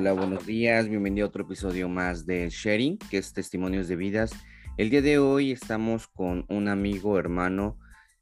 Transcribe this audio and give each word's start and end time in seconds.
Hola, 0.00 0.14
buenos 0.14 0.46
días. 0.46 0.88
Bienvenido 0.88 1.26
a 1.26 1.28
otro 1.28 1.42
episodio 1.42 1.86
más 1.86 2.24
de 2.24 2.48
Sharing, 2.48 2.96
que 3.10 3.18
es 3.18 3.34
Testimonios 3.34 3.86
de 3.86 3.96
Vidas. 3.96 4.32
El 4.78 4.88
día 4.88 5.02
de 5.02 5.18
hoy 5.18 5.52
estamos 5.52 6.08
con 6.08 6.46
un 6.48 6.68
amigo, 6.68 7.18
hermano. 7.18 7.76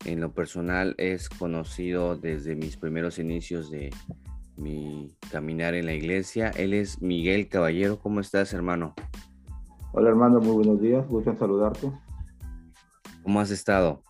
En 0.04 0.20
lo 0.20 0.32
personal 0.32 0.96
es 0.98 1.28
conocido 1.28 2.16
desde 2.16 2.56
mis 2.56 2.76
primeros 2.76 3.20
inicios 3.20 3.70
de 3.70 3.90
mi 4.56 5.14
caminar 5.30 5.74
en 5.74 5.86
la 5.86 5.94
iglesia. 5.94 6.50
Él 6.56 6.74
es 6.74 7.00
Miguel 7.00 7.48
Caballero. 7.48 8.00
¿Cómo 8.00 8.18
estás, 8.18 8.52
hermano? 8.52 8.94
Hola, 9.92 10.08
hermano. 10.08 10.40
Muy 10.40 10.56
buenos 10.56 10.80
días. 10.80 11.06
Gusto 11.06 11.30
en 11.30 11.38
saludarte. 11.38 11.92
¿Cómo 13.22 13.38
has 13.38 13.52
estado? 13.52 14.02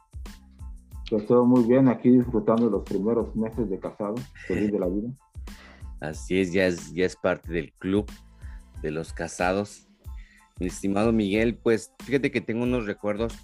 Pues 1.11 1.27
todo 1.27 1.45
muy 1.45 1.65
bien, 1.65 1.89
aquí 1.89 2.09
disfrutando 2.09 2.71
los 2.71 2.83
primeros 2.85 3.37
meses 3.37 3.69
de 3.69 3.79
casado, 3.79 4.15
feliz 4.47 4.73
de 4.73 4.79
la 4.79 4.89
vida. 4.89 5.11
Así 6.01 6.41
es, 6.41 6.53
ya 6.53 6.67
es, 6.67 6.93
ya 6.93 7.07
es 7.07 7.17
parte 7.17 7.53
del 7.53 7.73
club 7.73 8.11
de 8.83 8.91
los 8.91 9.13
casados. 9.13 9.89
Mi 10.61 10.67
estimado 10.67 11.13
Miguel, 11.13 11.57
pues 11.57 11.93
fíjate 12.05 12.31
que 12.31 12.41
tengo 12.41 12.65
unos 12.65 12.87
recuerdos, 12.87 13.35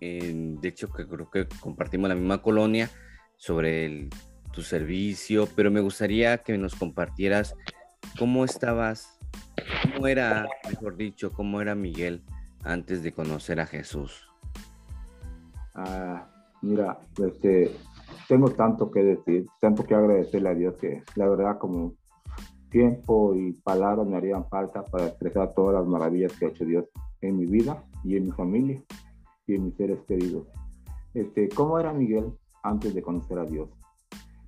de 0.00 0.58
hecho 0.62 0.88
que 0.92 1.06
creo 1.06 1.30
que 1.30 1.46
compartimos 1.60 2.08
la 2.08 2.14
misma 2.14 2.42
colonia, 2.42 2.90
sobre 3.38 4.08
tu 4.52 4.62
servicio, 4.62 5.48
pero 5.54 5.70
me 5.70 5.80
gustaría 5.80 6.38
que 6.38 6.58
nos 6.58 6.74
compartieras 6.74 7.54
cómo 8.18 8.44
estabas, 8.44 9.18
cómo 9.82 10.06
era, 10.08 10.46
mejor 10.68 10.96
dicho, 10.96 11.32
cómo 11.32 11.62
era 11.62 11.74
Miguel 11.74 12.24
antes 12.64 13.02
de 13.02 13.12
conocer 13.12 13.60
a 13.60 13.66
Jesús. 13.66 14.28
Ah, 15.74 16.28
mira, 16.60 16.98
este, 17.24 17.70
tengo 18.28 18.50
tanto 18.50 18.90
que 18.90 19.02
decir, 19.02 19.46
tanto 19.60 19.84
que 19.84 19.94
agradecerle 19.94 20.48
a 20.50 20.54
Dios 20.54 20.76
que 20.76 21.02
la 21.16 21.28
verdad 21.28 21.58
como 21.58 21.94
tiempo 22.70 23.34
y 23.34 23.52
palabras 23.52 24.06
me 24.06 24.16
harían 24.16 24.46
falta 24.48 24.84
para 24.84 25.06
expresar 25.06 25.54
todas 25.54 25.74
las 25.74 25.86
maravillas 25.86 26.32
que 26.32 26.46
ha 26.46 26.48
hecho 26.48 26.64
Dios 26.64 26.84
en 27.20 27.38
mi 27.38 27.46
vida 27.46 27.82
y 28.04 28.16
en 28.16 28.24
mi 28.24 28.30
familia 28.32 28.82
y 29.46 29.54
en 29.54 29.64
mis 29.64 29.76
seres 29.76 30.00
queridos. 30.06 30.46
Este, 31.14 31.48
¿Cómo 31.48 31.78
era 31.78 31.92
Miguel 31.92 32.32
antes 32.62 32.94
de 32.94 33.02
conocer 33.02 33.38
a 33.38 33.44
Dios? 33.44 33.70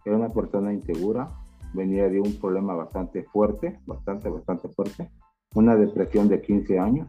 Era 0.05 0.17
una 0.17 0.29
persona 0.29 0.73
insegura, 0.73 1.31
venía 1.73 2.09
de 2.09 2.21
un 2.21 2.39
problema 2.39 2.75
bastante 2.75 3.25
fuerte, 3.25 3.81
bastante, 3.87 4.29
bastante 4.29 4.69
fuerte, 4.69 5.11
una 5.55 5.75
depresión 5.77 6.29
de 6.29 6.41
15 6.41 6.79
años, 6.79 7.09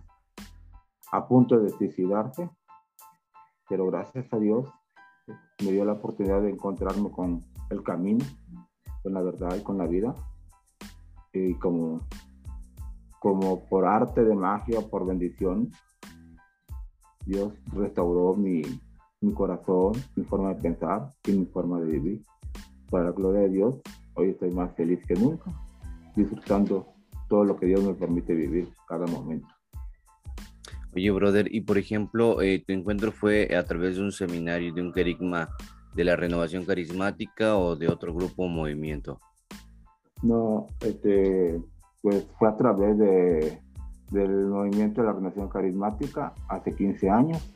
a 1.11 1.27
punto 1.27 1.59
de 1.59 1.69
suicidarse, 1.69 2.49
pero 3.67 3.87
gracias 3.87 4.31
a 4.33 4.39
Dios 4.39 4.71
me 5.27 5.71
dio 5.71 5.85
la 5.85 5.93
oportunidad 5.93 6.41
de 6.41 6.49
encontrarme 6.49 7.11
con 7.11 7.41
el 7.69 7.83
camino, 7.83 8.25
con 9.03 9.13
la 9.13 9.21
verdad 9.21 9.55
y 9.55 9.63
con 9.63 9.77
la 9.77 9.87
vida. 9.87 10.15
Y 11.33 11.53
como, 11.55 12.01
como 13.19 13.65
por 13.69 13.85
arte 13.85 14.23
de 14.23 14.35
magia, 14.35 14.81
por 14.81 15.05
bendición, 15.05 15.71
Dios 17.25 17.53
restauró 17.73 18.33
mi, 18.33 18.61
mi 19.21 19.33
corazón, 19.33 19.93
mi 20.15 20.23
forma 20.23 20.53
de 20.53 20.61
pensar 20.61 21.09
y 21.27 21.31
mi 21.31 21.45
forma 21.45 21.79
de 21.79 21.91
vivir. 21.91 22.25
Para 22.89 23.05
la 23.05 23.11
gloria 23.11 23.41
de 23.41 23.49
Dios, 23.49 23.81
hoy 24.15 24.29
estoy 24.29 24.51
más 24.51 24.73
feliz 24.75 24.99
que 25.07 25.13
nunca, 25.13 25.51
disfrutando 26.15 26.87
todo 27.29 27.45
lo 27.45 27.55
que 27.55 27.67
Dios 27.67 27.83
me 27.83 27.93
permite 27.93 28.33
vivir 28.33 28.73
cada 28.87 29.07
momento. 29.07 29.47
Oye, 30.93 31.09
brother, 31.11 31.53
y 31.53 31.61
por 31.61 31.77
ejemplo, 31.77 32.41
eh, 32.41 32.63
tu 32.65 32.73
encuentro 32.73 33.11
fue 33.11 33.55
a 33.55 33.63
través 33.63 33.95
de 33.95 34.03
un 34.03 34.11
seminario, 34.11 34.73
de 34.73 34.81
un 34.81 34.91
querigma 34.91 35.49
de 35.93 36.03
la 36.03 36.15
renovación 36.15 36.65
carismática 36.65 37.57
o 37.57 37.75
de 37.75 37.87
otro 37.87 38.13
grupo 38.13 38.43
o 38.43 38.47
movimiento? 38.47 39.19
No, 40.21 40.67
este, 40.81 41.61
pues 42.01 42.27
fue 42.37 42.49
a 42.49 42.55
través 42.55 42.97
de, 42.97 43.59
del 44.11 44.47
movimiento 44.47 45.01
de 45.01 45.07
la 45.07 45.13
renovación 45.13 45.49
carismática 45.49 46.33
hace 46.47 46.75
15 46.75 47.09
años. 47.09 47.51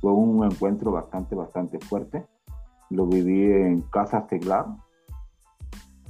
Fue 0.00 0.12
un 0.12 0.44
encuentro 0.44 0.92
bastante, 0.92 1.34
bastante 1.34 1.78
fuerte. 1.80 2.24
Lo 2.90 3.06
viví 3.06 3.44
en 3.44 3.82
Casa 3.82 4.26
Seglar. 4.28 4.66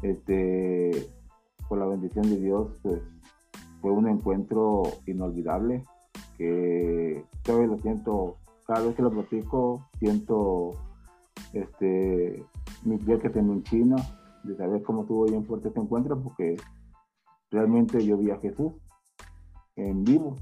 Este, 0.02 1.08
por 1.68 1.78
la 1.78 1.86
bendición 1.86 2.28
de 2.28 2.36
Dios, 2.36 2.78
pues 2.82 3.02
fue 3.80 3.90
un 3.90 4.08
encuentro 4.08 4.82
inolvidable 5.06 5.82
que 6.38 7.24
todavía 7.42 7.66
lo 7.68 7.78
siento, 7.78 8.36
cada 8.66 8.86
vez 8.86 8.94
que 8.94 9.02
lo 9.02 9.10
platico, 9.10 9.86
siento 9.98 10.72
este, 11.52 12.44
mi 12.84 12.96
piel 12.96 13.20
que 13.20 13.30
tengo 13.30 13.52
en 13.52 13.62
China, 13.64 13.96
de 14.44 14.56
saber 14.56 14.82
cómo 14.82 15.04
tuvo 15.04 15.26
bien 15.26 15.44
fuerte 15.44 15.68
este 15.68 15.80
encuentro, 15.80 16.22
porque 16.22 16.56
realmente 17.50 18.04
yo 18.04 18.16
vi 18.16 18.30
a 18.30 18.38
Jesús 18.38 18.72
en 19.76 20.04
vivo, 20.04 20.36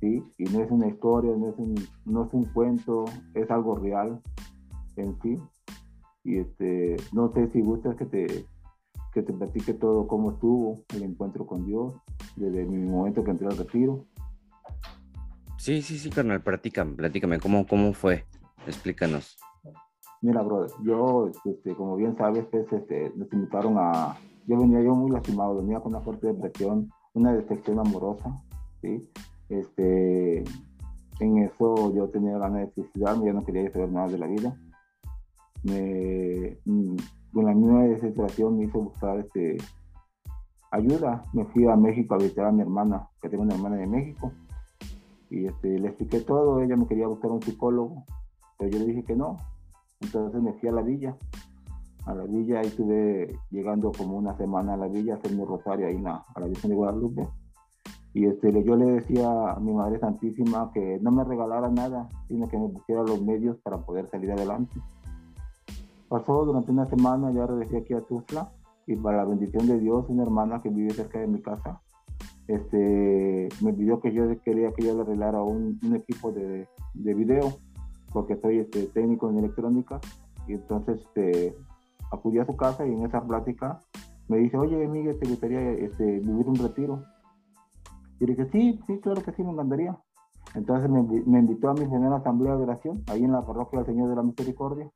¿sí? 0.00 0.22
Y 0.38 0.44
no 0.44 0.60
es 0.62 0.70
una 0.70 0.88
historia, 0.88 1.36
no 1.36 1.48
es 1.48 1.58
un, 1.58 1.74
no 2.04 2.24
es 2.24 2.32
un 2.32 2.44
cuento, 2.46 3.04
es 3.34 3.50
algo 3.50 3.76
real 3.76 4.20
en 4.96 5.16
sí. 5.20 5.38
Y 6.24 6.38
este, 6.38 6.96
no 7.12 7.32
sé 7.32 7.48
si 7.50 7.60
gustas 7.60 7.96
que 7.96 8.06
te, 8.06 8.46
que 9.12 9.22
te 9.22 9.32
platique 9.32 9.74
todo 9.74 10.06
cómo 10.06 10.32
estuvo 10.32 10.76
el 10.94 11.02
encuentro 11.02 11.46
con 11.46 11.66
Dios, 11.66 11.94
desde 12.36 12.64
mi 12.64 12.78
momento 12.78 13.22
que 13.22 13.30
entré 13.30 13.46
al 13.46 13.56
retiro. 13.56 14.04
Sí, 15.64 15.80
sí, 15.80 15.98
sí, 15.98 16.10
carnal, 16.10 16.42
platícame, 16.42 16.92
platícame, 16.92 17.40
¿cómo, 17.40 17.66
cómo 17.66 17.94
fue? 17.94 18.26
Explícanos. 18.66 19.38
Mira, 20.20 20.42
brother, 20.42 20.70
yo, 20.82 21.30
este, 21.42 21.74
como 21.74 21.96
bien 21.96 22.14
sabes, 22.18 22.44
pues, 22.50 22.70
este, 22.70 23.10
nos 23.16 23.32
invitaron 23.32 23.76
a... 23.78 24.14
Yo 24.46 24.58
venía 24.58 24.82
yo 24.82 24.94
muy 24.94 25.10
lastimado, 25.10 25.56
venía 25.56 25.80
con 25.80 25.94
una 25.94 26.04
fuerte 26.04 26.26
depresión, 26.26 26.90
una 27.14 27.32
decepción 27.32 27.78
amorosa, 27.78 28.42
¿sí? 28.82 29.08
Este, 29.48 30.44
en 31.20 31.38
eso 31.38 31.94
yo 31.94 32.10
tenía 32.10 32.36
ganas 32.36 32.66
de 32.66 32.74
suicidarme, 32.74 33.28
yo 33.28 33.32
no 33.32 33.42
quería 33.42 33.72
saber 33.72 33.90
nada 33.90 34.08
de 34.08 34.18
la 34.18 34.26
vida. 34.26 34.54
Me, 35.62 36.58
mm, 36.66 36.96
con 37.32 37.46
la 37.46 37.54
misma 37.54 37.84
desesperación 37.84 38.58
me 38.58 38.66
hizo 38.66 38.80
buscar 38.80 39.18
este, 39.18 39.56
ayuda. 40.72 41.24
Me 41.32 41.46
fui 41.46 41.66
a 41.66 41.74
México 41.74 42.16
a 42.16 42.18
visitar 42.18 42.44
a 42.44 42.52
mi 42.52 42.60
hermana, 42.60 43.08
que 43.22 43.30
tengo 43.30 43.44
una 43.44 43.54
hermana 43.54 43.76
de 43.76 43.86
México 43.86 44.30
y 45.34 45.46
este, 45.46 45.80
le 45.80 45.88
expliqué 45.88 46.20
todo, 46.20 46.60
ella 46.60 46.76
me 46.76 46.86
quería 46.86 47.08
buscar 47.08 47.32
un 47.32 47.42
psicólogo, 47.42 48.04
pero 48.56 48.70
yo 48.70 48.78
le 48.78 48.86
dije 48.86 49.02
que 49.02 49.16
no. 49.16 49.36
Entonces 50.00 50.40
me 50.40 50.52
fui 50.52 50.68
a 50.68 50.72
la 50.72 50.82
villa. 50.82 51.16
A 52.06 52.14
la 52.14 52.24
villa 52.24 52.62
y 52.62 52.66
estuve 52.66 53.36
llegando 53.50 53.90
como 53.90 54.16
una 54.16 54.36
semana 54.36 54.74
a 54.74 54.76
la 54.76 54.86
villa 54.86 55.14
a 55.14 55.16
hacer 55.16 55.32
mi 55.32 55.44
rosario 55.44 55.88
ahí 55.88 56.00
a 56.06 56.40
la 56.40 56.46
Virgen 56.46 56.70
de 56.70 56.76
Guadalupe. 56.76 57.28
Y 58.12 58.26
este, 58.26 58.62
yo 58.62 58.76
le 58.76 58.84
decía 58.84 59.54
a 59.54 59.58
mi 59.58 59.72
Madre 59.72 59.98
Santísima 59.98 60.70
que 60.72 61.00
no 61.00 61.10
me 61.10 61.24
regalara 61.24 61.68
nada, 61.68 62.08
sino 62.28 62.46
que 62.46 62.56
me 62.56 62.68
pusiera 62.68 63.02
los 63.02 63.20
medios 63.20 63.56
para 63.58 63.78
poder 63.78 64.08
salir 64.10 64.30
adelante. 64.30 64.80
Pasó 66.08 66.44
durante 66.44 66.70
una 66.70 66.86
semana, 66.86 67.32
ya 67.32 67.44
regresé 67.44 67.78
aquí 67.78 67.94
a 67.94 68.02
Tuzla 68.02 68.52
y 68.86 68.94
para 68.94 69.16
la 69.16 69.24
bendición 69.24 69.66
de 69.66 69.80
Dios, 69.80 70.04
una 70.08 70.22
hermana 70.22 70.62
que 70.62 70.68
vive 70.68 70.92
cerca 70.92 71.18
de 71.18 71.26
mi 71.26 71.42
casa 71.42 71.80
este, 72.48 73.48
me 73.62 73.72
pidió 73.72 74.00
que 74.00 74.12
yo 74.12 74.24
quería 74.42 74.72
que 74.72 74.84
yo 74.84 74.94
le 74.94 75.02
arreglara 75.02 75.42
un, 75.42 75.78
un 75.82 75.96
equipo 75.96 76.32
de, 76.32 76.68
de, 76.94 77.14
video, 77.14 77.54
porque 78.12 78.36
soy 78.36 78.58
este, 78.58 78.86
técnico 78.88 79.30
en 79.30 79.38
electrónica, 79.38 80.00
y 80.46 80.54
entonces 80.54 81.00
este, 81.00 81.56
acudí 82.10 82.38
a 82.38 82.46
su 82.46 82.56
casa 82.56 82.86
y 82.86 82.92
en 82.92 83.04
esa 83.04 83.26
plática 83.26 83.80
me 84.28 84.38
dice, 84.38 84.56
oye, 84.56 84.86
Miguel, 84.88 85.18
¿te 85.18 85.28
gustaría 85.28 85.60
este, 85.72 86.20
vivir 86.20 86.48
un 86.48 86.56
retiro? 86.56 87.02
Y 88.20 88.26
dije, 88.26 88.46
sí, 88.52 88.80
sí, 88.86 89.00
claro 89.00 89.22
que 89.22 89.32
sí, 89.32 89.42
me 89.42 89.52
encantaría. 89.52 89.98
Entonces 90.54 90.88
me, 90.88 91.02
me 91.02 91.40
invitó 91.40 91.70
a 91.70 91.74
mi 91.74 91.86
primera 91.86 92.16
asamblea 92.16 92.56
de 92.56 92.62
oración, 92.62 93.02
ahí 93.08 93.24
en 93.24 93.32
la 93.32 93.44
parroquia 93.44 93.80
del 93.80 93.86
Señor 93.86 94.08
de 94.08 94.16
la 94.16 94.22
Misericordia. 94.22 94.90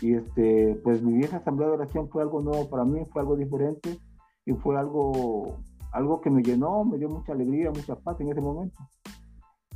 Y 0.00 0.14
este, 0.14 0.80
pues 0.84 1.02
mi 1.02 1.14
vieja 1.14 1.38
asamblea 1.38 1.68
de 1.68 1.74
oración 1.74 2.08
fue 2.08 2.22
algo 2.22 2.40
nuevo 2.40 2.68
para 2.70 2.84
mí, 2.84 3.04
fue 3.12 3.22
algo 3.22 3.36
diferente 3.36 3.98
y 4.46 4.52
fue 4.52 4.78
algo 4.78 5.56
algo 5.92 6.20
que 6.20 6.30
me 6.30 6.42
llenó, 6.42 6.84
me 6.84 6.98
dio 6.98 7.08
mucha 7.08 7.32
alegría, 7.32 7.70
mucha 7.70 7.96
paz 7.96 8.20
en 8.20 8.30
ese 8.30 8.40
momento. 8.40 8.76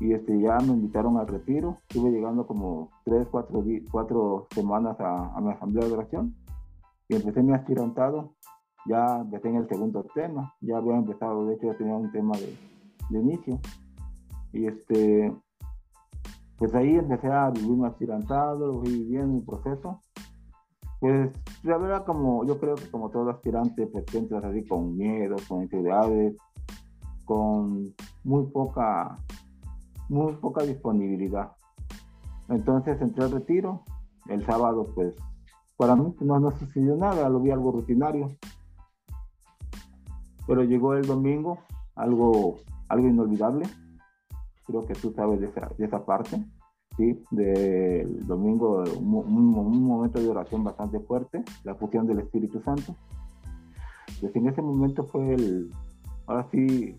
Y 0.01 0.13
este, 0.13 0.39
ya 0.41 0.59
me 0.59 0.73
invitaron 0.73 1.17
al 1.19 1.29
retiro, 1.29 1.79
estuve 1.89 2.11
llegando 2.11 2.47
como 2.47 2.91
tres, 3.05 3.27
cuatro, 3.31 3.65
cuatro 3.91 4.49
semanas 4.51 4.99
a, 5.01 5.37
a 5.37 5.41
mi 5.41 5.53
asamblea 5.53 5.87
de 5.87 5.95
oración. 5.95 6.35
Y 7.09 7.17
empecé 7.17 7.43
mi 7.43 7.53
aspirantado, 7.53 8.35
ya 8.87 9.21
empecé 9.21 9.49
en 9.49 9.57
el 9.57 9.69
segundo 9.69 10.05
tema, 10.15 10.55
ya 10.61 10.79
había 10.79 10.97
empezado, 10.97 11.47
de 11.47 11.55
hecho 11.55 11.67
ya 11.69 11.77
tenía 11.77 11.95
un 11.95 12.11
tema 12.11 12.37
de, 12.37 12.57
de 13.11 13.19
inicio. 13.21 13.61
Y 14.53 14.67
este, 14.67 15.33
pues 16.57 16.75
ahí 16.75 16.97
empecé 16.97 17.29
a 17.29 17.51
vivir 17.51 17.77
mi 17.77 17.87
aspirantado, 17.87 18.81
fui 18.81 18.91
viviendo 18.91 19.35
mi 19.35 19.41
proceso 19.41 20.01
pues 21.03 21.33
la 21.65 21.79
verdad, 21.79 22.05
como 22.07 22.47
yo 22.47 22.61
creo 22.61 22.77
que 22.77 22.89
como 22.89 23.11
todo 23.11 23.29
aspirante, 23.29 23.89
pues 23.89 24.05
entras 24.15 24.45
así 24.45 24.65
con 24.65 24.97
miedo, 24.97 25.35
con 25.49 25.63
inseguridades, 25.63 26.37
con 27.25 27.93
muy 28.23 28.47
poca, 28.53 29.19
muy 30.09 30.33
poca 30.35 30.63
disponibilidad. 30.63 31.51
Entonces 32.49 33.03
entré 33.03 33.25
al 33.25 33.33
retiro, 33.33 33.83
el 34.29 34.47
sábado 34.47 34.93
pues 34.95 35.17
para 35.77 35.97
mí 35.97 36.15
no, 36.21 36.39
no 36.39 36.53
sucedió 36.53 36.95
nada, 36.95 37.29
lo 37.29 37.41
vi 37.41 37.51
algo 37.51 37.73
rutinario. 37.73 38.29
Pero 40.47 40.63
llegó 40.63 40.95
el 40.95 41.05
domingo, 41.05 41.59
algo, 41.97 42.59
algo 42.89 43.09
inolvidable. 43.09 43.67
Creo 44.69 44.87
que 44.87 44.95
tú 44.95 45.13
sabes 45.17 45.41
de 45.41 45.49
esa, 45.49 45.69
de 45.77 45.85
esa 45.85 46.05
parte, 46.05 46.45
¿sí? 46.97 47.23
Del 47.31 48.27
domingo, 48.27 48.85
un, 48.99 49.85
momento 49.85 50.21
de 50.21 50.29
oración 50.29 50.65
bastante 50.65 51.01
fuerte, 51.01 51.45
la 51.65 51.75
fusión 51.75 52.07
del 52.07 52.21
Espíritu 52.21 52.61
Santo. 52.61 52.97
Pues 54.21 54.35
en 54.37 54.49
ese 54.49 54.63
momento 54.63 55.05
fue 55.05 55.35
el, 55.35 55.71
ahora 56.27 56.47
sí, 56.51 56.97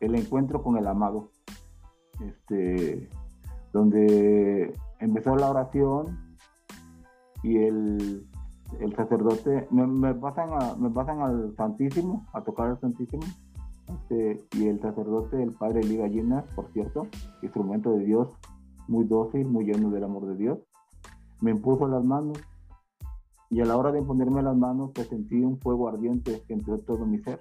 el 0.00 0.14
encuentro 0.14 0.62
con 0.62 0.76
el 0.78 0.86
amado, 0.86 1.28
este, 2.20 3.08
donde 3.72 4.74
empezó 4.98 5.36
la 5.36 5.50
oración 5.50 6.36
y 7.42 7.58
el, 7.58 8.26
el 8.78 8.96
sacerdote, 8.96 9.66
me, 9.70 10.14
pasan 10.14 10.80
me 10.80 10.90
pasan 10.90 11.20
al 11.20 11.54
Santísimo, 11.56 12.26
a 12.32 12.42
tocar 12.42 12.68
al 12.68 12.80
Santísimo, 12.80 13.22
este, 13.88 14.44
y 14.56 14.68
el 14.68 14.80
sacerdote, 14.80 15.42
el 15.42 15.52
padre 15.52 15.80
Eli 15.80 15.96
Gallinas, 15.96 16.44
por 16.54 16.70
cierto, 16.72 17.06
instrumento 17.42 17.92
de 17.92 18.04
Dios, 18.04 18.28
muy 18.90 19.04
dócil, 19.04 19.46
muy 19.46 19.64
lleno 19.64 19.90
del 19.90 20.04
amor 20.04 20.26
de 20.26 20.36
Dios, 20.36 20.58
me 21.40 21.52
impuso 21.52 21.86
las 21.86 22.04
manos 22.04 22.38
y 23.48 23.60
a 23.60 23.64
la 23.64 23.76
hora 23.76 23.92
de 23.92 24.02
ponerme 24.02 24.42
las 24.42 24.56
manos 24.56 24.90
pues 24.94 25.08
sentí 25.08 25.36
un 25.36 25.58
fuego 25.60 25.88
ardiente 25.88 26.42
que 26.46 26.54
entró 26.54 26.78
todo 26.78 27.06
mi 27.06 27.18
ser, 27.18 27.40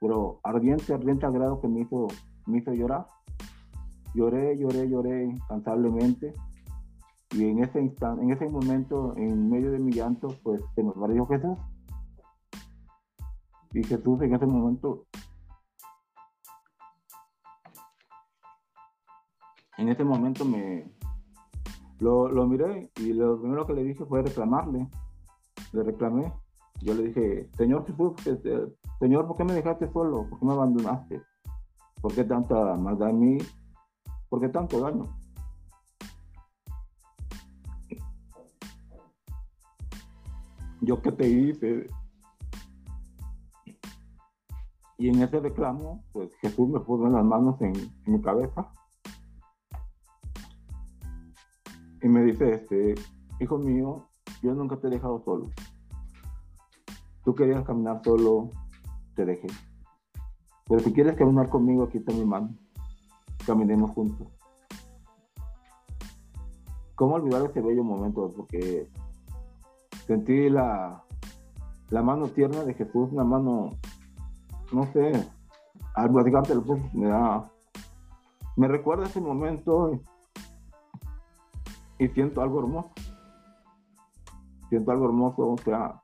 pero 0.00 0.40
ardiente, 0.42 0.92
ardiente 0.92 1.24
al 1.24 1.32
grado 1.32 1.60
que 1.60 1.68
me 1.68 1.80
hizo, 1.80 2.08
me 2.46 2.58
hizo 2.58 2.74
llorar. 2.74 3.06
Lloré, 4.14 4.58
lloré, 4.58 4.88
lloré 4.90 5.24
incansablemente 5.24 6.34
y 7.34 7.44
en 7.44 7.62
ese 7.64 7.80
instante, 7.80 8.22
en 8.22 8.30
ese 8.30 8.48
momento, 8.48 9.14
en 9.16 9.48
medio 9.48 9.70
de 9.70 9.78
mi 9.78 9.92
llanto, 9.92 10.28
pues 10.42 10.60
se 10.74 10.82
nos 10.82 10.96
barrió 10.96 11.26
Jesús. 11.26 11.56
Y 13.72 13.82
Jesús 13.84 14.20
en 14.20 14.34
ese 14.34 14.44
momento, 14.44 15.06
en 19.78 19.88
ese 19.88 20.04
momento 20.04 20.44
me 20.44 20.90
lo, 21.98 22.28
lo 22.28 22.46
miré 22.46 22.90
y 22.96 23.12
lo 23.12 23.40
primero 23.40 23.66
que 23.66 23.74
le 23.74 23.84
dije 23.84 24.04
fue 24.04 24.22
reclamarle. 24.22 24.88
Le 25.72 25.82
reclamé. 25.82 26.32
Yo 26.80 26.94
le 26.94 27.04
dije, 27.04 27.48
Señor 27.56 27.86
Jesús, 27.86 28.14
Señor, 28.98 29.26
¿por 29.26 29.36
qué 29.36 29.44
me 29.44 29.52
dejaste 29.52 29.90
solo? 29.92 30.26
¿Por 30.28 30.38
qué 30.38 30.46
me 30.46 30.52
abandonaste? 30.52 31.22
¿Por 32.00 32.14
qué 32.14 32.24
tanta 32.24 32.74
maldad 32.76 33.10
en 33.10 33.20
mí? 33.20 33.38
¿Por 34.28 34.40
qué 34.40 34.48
tanto 34.48 34.80
daño? 34.80 35.08
yo 40.82 41.00
qué 41.00 41.12
te 41.12 41.28
hice. 41.28 41.86
Y 44.98 45.08
en 45.08 45.22
ese 45.22 45.40
reclamo, 45.40 46.04
pues 46.12 46.34
Jesús 46.40 46.68
me 46.68 46.80
puso 46.80 47.08
las 47.08 47.24
manos 47.24 47.60
en, 47.60 47.72
mi 48.06 48.20
cabeza 48.20 48.72
y 52.02 52.08
me 52.08 52.22
dice, 52.22 52.54
este, 52.54 52.94
hijo 53.40 53.58
mío, 53.58 54.08
yo 54.42 54.54
nunca 54.54 54.76
te 54.76 54.88
he 54.88 54.90
dejado 54.90 55.22
solo. 55.24 55.50
Tú 57.24 57.34
querías 57.34 57.64
caminar 57.64 58.00
solo, 58.04 58.50
te 59.14 59.24
dejé. 59.24 59.46
Pero 60.68 60.80
si 60.80 60.92
quieres 60.92 61.16
caminar 61.16 61.48
conmigo, 61.48 61.84
aquí 61.84 61.98
está 61.98 62.12
mi 62.12 62.24
mano. 62.24 62.50
Caminemos 63.46 63.92
juntos. 63.92 64.26
¿Cómo 66.96 67.14
olvidar 67.14 67.42
ese 67.42 67.60
bello 67.60 67.84
momento? 67.84 68.32
Porque 68.36 68.88
sentí 70.06 70.48
la, 70.48 71.04
la 71.90 72.02
mano 72.02 72.28
tierna 72.28 72.64
de 72.64 72.74
Jesús, 72.74 73.10
una 73.12 73.24
mano, 73.24 73.70
no 74.72 74.92
sé, 74.92 75.12
al 75.94 76.10
platicarte 76.12 76.54
me 76.94 77.08
da, 77.08 77.50
me 78.56 78.68
recuerda 78.68 79.06
ese 79.06 79.20
momento 79.20 80.00
y, 82.04 82.08
siento 82.08 82.42
algo 82.42 82.60
hermoso. 82.60 82.92
Siento 84.68 84.90
algo 84.90 85.06
hermoso, 85.06 85.52
o 85.52 85.58
sea, 85.58 86.02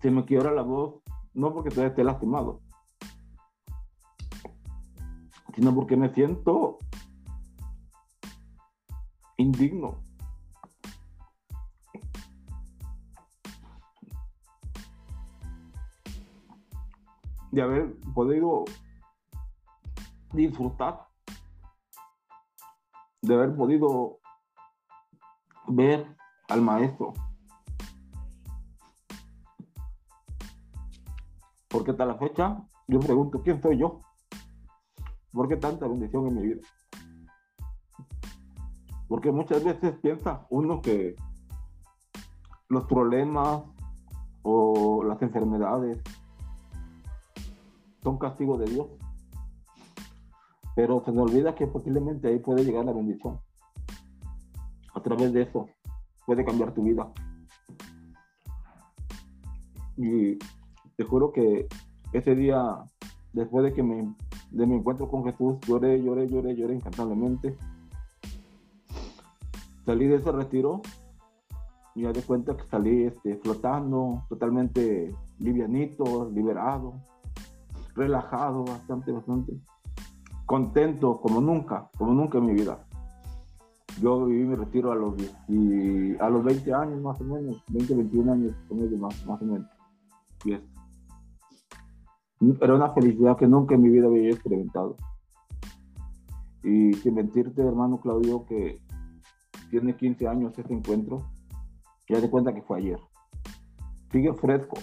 se 0.00 0.10
me 0.10 0.24
quiebra 0.24 0.52
la 0.52 0.62
voz, 0.62 1.02
no 1.32 1.52
porque 1.52 1.70
todavía 1.70 1.90
esté 1.90 2.04
lastimado, 2.04 2.60
sino 5.54 5.74
porque 5.74 5.96
me 5.96 6.12
siento 6.12 6.78
indigno 9.36 9.98
de 17.50 17.62
haber 17.62 17.96
podido 18.14 18.64
disfrutar, 20.32 21.06
de 23.24 23.34
haber 23.34 23.56
podido 23.56 24.18
ver 25.68 26.06
al 26.48 26.60
maestro. 26.60 27.14
Porque 31.68 31.92
hasta 31.92 32.04
la 32.04 32.16
fecha 32.16 32.62
yo 32.86 33.00
pregunto, 33.00 33.42
¿quién 33.42 33.60
soy 33.62 33.78
yo? 33.78 34.00
¿Por 35.32 35.48
qué 35.48 35.56
tanta 35.56 35.88
bendición 35.88 36.28
en 36.28 36.34
mi 36.34 36.42
vida? 36.42 36.60
Porque 39.08 39.32
muchas 39.32 39.64
veces 39.64 39.96
piensa 40.00 40.46
uno 40.50 40.80
que 40.80 41.16
los 42.68 42.84
problemas 42.84 43.62
o 44.42 45.02
las 45.02 45.20
enfermedades 45.22 46.02
son 48.02 48.18
castigo 48.18 48.58
de 48.58 48.66
Dios. 48.66 48.86
Pero 50.74 51.02
se 51.04 51.12
nos 51.12 51.30
olvida 51.30 51.54
que 51.54 51.66
posiblemente 51.66 52.28
ahí 52.28 52.38
puede 52.38 52.64
llegar 52.64 52.84
la 52.84 52.92
bendición. 52.92 53.38
A 54.94 55.00
través 55.00 55.32
de 55.32 55.42
eso 55.42 55.68
puede 56.26 56.44
cambiar 56.44 56.72
tu 56.72 56.82
vida. 56.82 57.10
Y 59.96 60.38
te 60.96 61.04
juro 61.04 61.32
que 61.32 61.68
ese 62.12 62.34
día, 62.34 62.84
después 63.32 63.64
de 63.64 63.72
que 63.72 63.82
me, 63.82 64.14
de 64.50 64.66
mi 64.66 64.76
encuentro 64.76 65.08
con 65.08 65.24
Jesús, 65.24 65.58
lloré, 65.66 66.02
lloré, 66.02 66.28
lloré, 66.28 66.56
lloré 66.56 66.74
incantablemente. 66.74 67.56
Salí 69.84 70.06
de 70.06 70.16
ese 70.16 70.32
retiro 70.32 70.80
y 71.94 72.02
ya 72.02 72.12
de 72.12 72.22
cuenta 72.22 72.56
que 72.56 72.64
salí 72.64 73.04
este, 73.04 73.36
flotando, 73.36 74.24
totalmente 74.28 75.14
livianito, 75.38 76.30
liberado 76.30 76.94
relajado, 77.94 78.64
bastante, 78.64 79.12
bastante 79.12 79.52
contento 80.46 81.20
como 81.20 81.40
nunca, 81.40 81.90
como 81.96 82.12
nunca 82.12 82.38
en 82.38 82.46
mi 82.46 82.54
vida. 82.54 82.86
Yo 84.00 84.26
viví 84.26 84.44
mi 84.44 84.56
retiro 84.56 84.92
a 84.92 84.94
los, 84.96 85.14
y 85.48 86.16
a 86.16 86.28
los 86.28 86.44
20 86.44 86.74
años 86.74 87.00
más 87.00 87.20
o 87.20 87.24
menos, 87.24 87.62
20, 87.68 87.94
21 87.94 88.32
años 88.32 88.56
más, 88.98 89.26
más 89.26 89.42
o 89.42 89.44
menos. 89.44 89.68
Y 90.44 90.54
Era 92.60 92.74
una 92.74 92.90
felicidad 92.90 93.36
que 93.36 93.46
nunca 93.46 93.74
en 93.74 93.82
mi 93.82 93.90
vida 93.90 94.06
había 94.06 94.30
experimentado. 94.30 94.96
Y 96.62 96.92
sin 96.94 97.14
mentirte, 97.14 97.62
hermano 97.62 98.00
Claudio, 98.00 98.44
que 98.46 98.80
tiene 99.70 99.96
15 99.96 100.26
años 100.26 100.58
este 100.58 100.74
encuentro, 100.74 101.30
ya 102.08 102.20
de 102.20 102.30
cuenta 102.30 102.54
que 102.54 102.62
fue 102.62 102.78
ayer. 102.78 102.98
Sigue 104.10 104.32
fresco. 104.34 104.76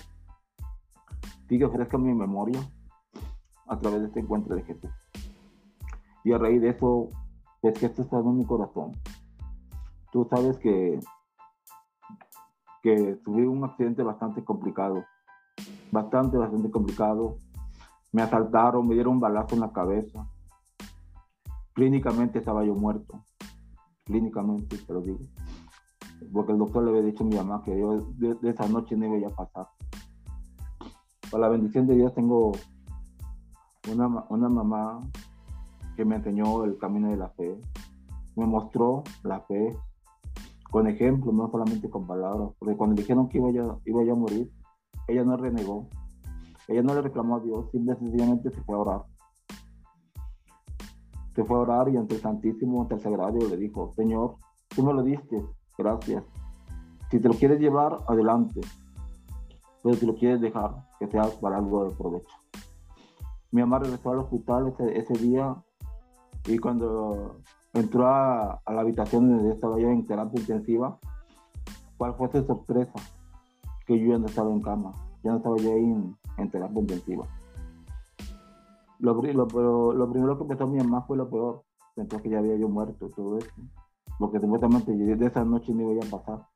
Sigue 1.47 1.67
fresca 1.69 1.97
mi 1.97 2.13
memoria 2.13 2.59
a 3.67 3.79
través 3.79 4.01
de 4.01 4.07
este 4.07 4.19
encuentro 4.19 4.55
de 4.55 4.63
Jesús. 4.63 4.91
Y 6.23 6.33
a 6.33 6.37
raíz 6.37 6.61
de 6.61 6.69
eso, 6.69 7.09
es 7.61 7.77
que 7.77 7.85
esto 7.87 8.01
está 8.01 8.19
en 8.19 8.37
mi 8.37 8.45
corazón. 8.45 8.91
Tú 10.11 10.27
sabes 10.29 10.57
que, 10.59 10.99
que 12.81 13.17
tuve 13.23 13.47
un 13.47 13.63
accidente 13.63 14.03
bastante 14.03 14.43
complicado, 14.43 15.05
bastante, 15.91 16.37
bastante 16.37 16.69
complicado. 16.69 17.37
Me 18.11 18.21
asaltaron, 18.21 18.87
me 18.87 18.95
dieron 18.95 19.13
un 19.15 19.19
balazo 19.19 19.55
en 19.55 19.61
la 19.61 19.71
cabeza. 19.71 20.27
Clínicamente 21.73 22.39
estaba 22.39 22.65
yo 22.65 22.75
muerto. 22.75 23.23
Clínicamente, 24.03 24.77
te 24.77 24.93
lo 24.93 25.01
digo. 25.01 25.19
Porque 26.33 26.51
el 26.51 26.57
doctor 26.57 26.83
le 26.83 26.91
había 26.91 27.03
dicho 27.03 27.23
a 27.23 27.27
mi 27.27 27.35
mamá 27.35 27.63
que 27.63 27.79
yo 27.79 27.99
de, 28.17 28.49
esa 28.49 28.67
noche 28.67 28.95
no 28.95 29.15
iba 29.17 29.27
a 29.27 29.35
pasar. 29.35 29.69
Por 31.29 31.39
la 31.39 31.47
bendición 31.47 31.87
de 31.87 31.95
Dios 31.95 32.13
tengo 32.13 32.51
una, 33.89 34.07
una 34.29 34.49
mamá 34.49 34.99
que 36.01 36.05
me 36.05 36.15
enseñó 36.15 36.63
el 36.63 36.79
camino 36.79 37.11
de 37.11 37.17
la 37.17 37.29
fe, 37.29 37.55
me 38.35 38.47
mostró 38.47 39.03
la 39.21 39.41
fe 39.41 39.77
con 40.71 40.87
ejemplos, 40.87 41.31
no 41.31 41.47
solamente 41.51 41.91
con 41.91 42.07
palabras, 42.07 42.49
porque 42.57 42.75
cuando 42.75 42.95
dijeron 42.95 43.29
que 43.29 43.37
iba 43.37 43.51
iba 43.85 44.11
a 44.11 44.15
morir, 44.15 44.51
ella 45.07 45.23
no 45.23 45.37
renegó, 45.37 45.87
ella 46.67 46.81
no 46.81 46.95
le 46.95 47.03
reclamó 47.03 47.35
a 47.35 47.39
Dios, 47.41 47.69
simplemente 47.69 48.49
se 48.49 48.61
fue 48.63 48.77
a 48.77 48.79
orar. 48.79 49.01
Se 51.35 51.43
fue 51.43 51.57
a 51.57 51.59
orar 51.59 51.89
y 51.89 51.97
ante 51.97 52.15
el 52.15 52.21
Santísimo, 52.21 52.81
ante 52.81 52.95
el 52.95 53.01
Sagrado, 53.01 53.37
le 53.37 53.57
dijo, 53.57 53.91
Señor, 53.95 54.37
tú 54.69 54.83
me 54.83 54.93
lo 54.93 55.03
diste, 55.03 55.45
gracias. 55.77 56.23
Si 57.11 57.19
te 57.19 57.27
lo 57.27 57.35
quieres 57.35 57.59
llevar, 57.59 57.99
adelante. 58.07 58.61
pero 59.83 59.95
si 59.95 60.07
lo 60.07 60.15
quieres 60.15 60.41
dejar, 60.41 60.73
que 60.97 61.05
sea 61.05 61.29
para 61.39 61.57
algo 61.57 61.85
de 61.85 61.95
provecho. 61.95 62.35
Mi 63.51 63.61
mamá 63.61 63.77
regresó 63.77 64.09
al 64.09 64.19
hospital 64.19 64.69
ese, 64.69 64.97
ese 64.97 65.13
día 65.13 65.63
y 66.47 66.57
cuando 66.57 67.41
entró 67.73 68.07
a, 68.07 68.61
la 68.67 68.81
habitación 68.81 69.29
donde 69.29 69.53
estaba 69.53 69.79
yo 69.79 69.89
en 69.89 70.05
terapia 70.05 70.39
intensiva, 70.39 70.97
¿cuál 71.97 72.15
fue 72.15 72.31
su 72.31 72.43
sorpresa? 72.45 72.93
Que 73.85 73.99
yo 73.99 74.13
ya 74.13 74.17
no 74.17 74.25
estaba 74.25 74.51
en 74.51 74.61
cama, 74.61 74.91
ya 75.23 75.31
no 75.31 75.37
estaba 75.37 75.57
yo 75.57 75.73
ahí 75.73 76.15
en, 76.37 76.51
terapia 76.51 76.81
intensiva. 76.81 77.27
Lo, 78.99 79.19
primero 79.19 80.37
que 80.37 80.45
pensó 80.45 80.67
mi 80.67 80.77
mamá 80.77 81.03
fue 81.03 81.17
lo 81.17 81.29
peor, 81.29 81.63
pensó 81.95 82.17
que 82.21 82.29
ya 82.29 82.39
había 82.39 82.55
yo 82.55 82.69
muerto 82.69 83.07
y 83.07 83.11
todo 83.11 83.37
eso, 83.37 83.49
porque 84.19 84.39
supuestamente 84.39 84.91
de 84.93 85.25
esa 85.25 85.43
noche 85.43 85.73
no 85.73 85.91
iba 85.91 86.05
a 86.05 86.09
pasar. 86.09 86.47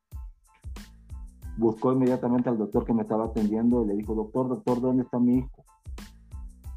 Buscó 1.58 1.94
inmediatamente 1.94 2.50
al 2.50 2.58
doctor 2.58 2.86
que 2.86 2.94
me 2.94 3.04
estaba 3.04 3.26
atendiendo 3.26 3.84
y 3.84 3.88
le 3.88 3.96
dijo, 3.96 4.14
doctor, 4.14 4.50
doctor, 4.50 4.82
¿dónde 4.82 5.04
está 5.04 5.20
mi 5.20 5.38
hijo? 5.38 5.65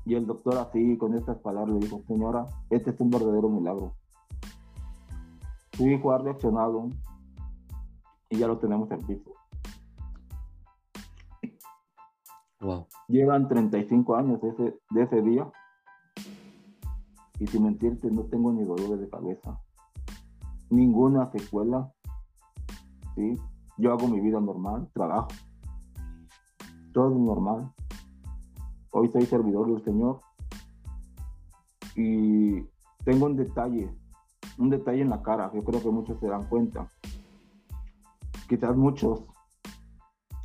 Y 0.09 0.15
el 0.15 0.27
doctor 0.27 0.57
así, 0.57 0.97
con 0.97 1.15
estas 1.15 1.37
palabras, 1.37 1.75
le 1.75 1.81
dijo, 1.81 2.03
señora, 2.09 2.47
este 2.71 2.93
es 2.93 3.01
un 3.01 3.11
verdadero 3.11 3.51
milagro. 3.51 3.93
Su 5.73 5.87
hijo 5.87 6.13
ha 6.13 6.19
reaccionado 6.19 6.89
y 8.31 8.39
ya 8.39 8.47
lo 8.47 8.57
tenemos 8.57 8.91
en 8.91 9.03
piso. 9.03 9.31
Wow. 12.61 12.87
Llevan 13.09 13.49
35 13.49 14.17
años 14.17 14.41
de 14.41 14.49
ese, 14.49 14.81
de 14.93 15.03
ese 15.03 15.21
día 15.21 15.53
y 17.39 17.47
sin 17.47 17.65
mentirte 17.65 18.11
no 18.11 18.23
tengo 18.23 18.51
ni 18.51 18.65
dolores 18.65 19.01
de 19.01 19.11
cabeza, 19.11 19.61
ninguna 20.71 21.27
secuela, 21.27 21.93
¿sí? 23.15 23.39
Yo 23.77 23.93
hago 23.93 24.09
mi 24.09 24.21
vida 24.21 24.41
normal, 24.41 24.89
trabajo, 24.95 25.29
todo 26.95 27.11
normal. 27.11 27.75
Hoy 29.01 29.09
soy 29.13 29.27
servidor 29.27 29.73
del 29.73 29.85
Señor 29.85 30.21
y 31.95 32.63
tengo 33.05 33.27
un 33.27 33.37
detalle, 33.37 33.97
un 34.59 34.71
detalle 34.71 35.03
en 35.03 35.11
la 35.11 35.23
cara, 35.23 35.53
yo 35.55 35.63
creo 35.63 35.81
que 35.81 35.89
muchos 35.89 36.19
se 36.19 36.27
dan 36.27 36.49
cuenta. 36.49 36.89
Quizás 38.49 38.77
muchos, 38.77 39.23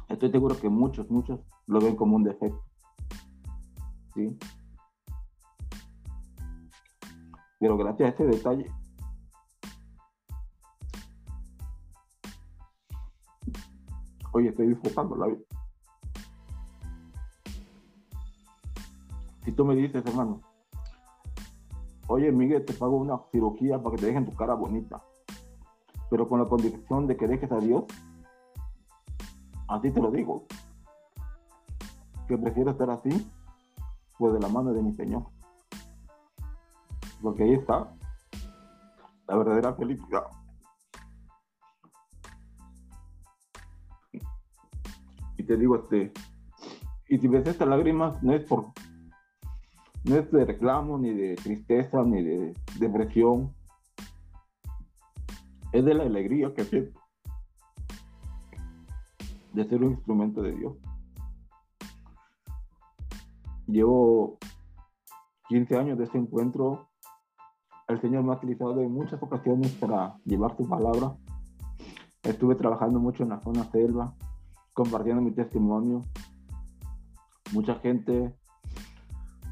estoy 0.07 0.29
seguro 0.29 0.55
que 0.55 0.69
muchos, 0.69 1.09
muchos 1.09 1.39
lo 1.65 1.81
ven 1.81 1.95
como 1.95 2.15
un 2.15 2.25
defecto. 2.25 2.61
¿Sí? 4.13 4.37
Pero 7.59 7.75
gracias 7.75 8.05
a 8.05 8.09
este 8.11 8.25
detalle, 8.27 8.71
hoy 14.31 14.47
estoy 14.47 14.67
disfrutando 14.67 15.15
la 15.15 15.25
vida. 15.25 15.52
Tú 19.55 19.65
me 19.65 19.75
dices, 19.75 20.03
hermano, 20.05 20.41
oye 22.07 22.31
Miguel, 22.31 22.65
te 22.65 22.73
pago 22.73 22.97
una 22.97 23.19
cirugía 23.31 23.81
para 23.81 23.95
que 23.95 24.01
te 24.01 24.07
dejen 24.07 24.25
tu 24.25 24.35
cara 24.35 24.53
bonita, 24.53 25.03
pero 26.09 26.27
con 26.27 26.39
la 26.39 26.45
condición 26.45 27.07
de 27.07 27.17
que 27.17 27.27
dejes 27.27 27.51
a 27.51 27.59
Dios, 27.59 27.85
así 29.67 29.91
te 29.91 30.01
lo 30.01 30.11
digo, 30.11 30.45
que 32.27 32.37
prefiero 32.37 32.71
estar 32.71 32.89
así, 32.89 33.31
pues 34.17 34.33
de 34.33 34.39
la 34.39 34.47
mano 34.47 34.73
de 34.73 34.81
mi 34.81 34.93
Señor 34.93 35.23
porque 37.23 37.43
ahí 37.43 37.53
está 37.53 37.87
la 39.27 39.37
verdadera 39.37 39.73
felicidad. 39.73 40.25
Y 45.37 45.43
te 45.43 45.57
digo, 45.57 45.77
este, 45.77 46.11
y 47.07 47.17
si 47.17 47.27
ves 47.27 47.47
estas 47.47 47.67
lágrimas, 47.67 48.21
no 48.21 48.33
es 48.33 48.43
por, 48.43 48.65
no 50.03 50.15
es 50.15 50.31
de 50.31 50.45
reclamo, 50.45 50.97
ni 50.97 51.13
de 51.13 51.35
tristeza, 51.35 52.03
ni 52.03 52.23
de 52.23 52.53
depresión, 52.79 53.53
es 55.71 55.83
de 55.83 55.93
la 55.93 56.03
alegría 56.03 56.53
que 56.53 56.63
siento 56.65 56.99
de 59.53 59.65
ser 59.65 59.83
un 59.83 59.91
instrumento 59.91 60.41
de 60.41 60.51
Dios. 60.51 60.73
Llevo 63.67 64.37
15 65.47 65.77
años 65.77 65.97
de 65.97 66.05
ese 66.05 66.17
encuentro 66.17 66.89
el 67.87 68.01
Señor 68.01 68.23
me 68.23 68.31
ha 68.31 68.37
utilizado 68.37 68.79
en 68.79 68.91
muchas 68.91 69.21
ocasiones 69.21 69.71
para 69.73 70.17
llevar 70.25 70.55
su 70.55 70.67
palabra. 70.67 71.15
Estuve 72.23 72.55
trabajando 72.55 72.99
mucho 72.99 73.23
en 73.23 73.29
la 73.29 73.41
zona 73.41 73.69
selva, 73.71 74.15
compartiendo 74.73 75.21
mi 75.21 75.31
testimonio. 75.31 76.01
Mucha 77.51 77.75
gente 77.75 78.33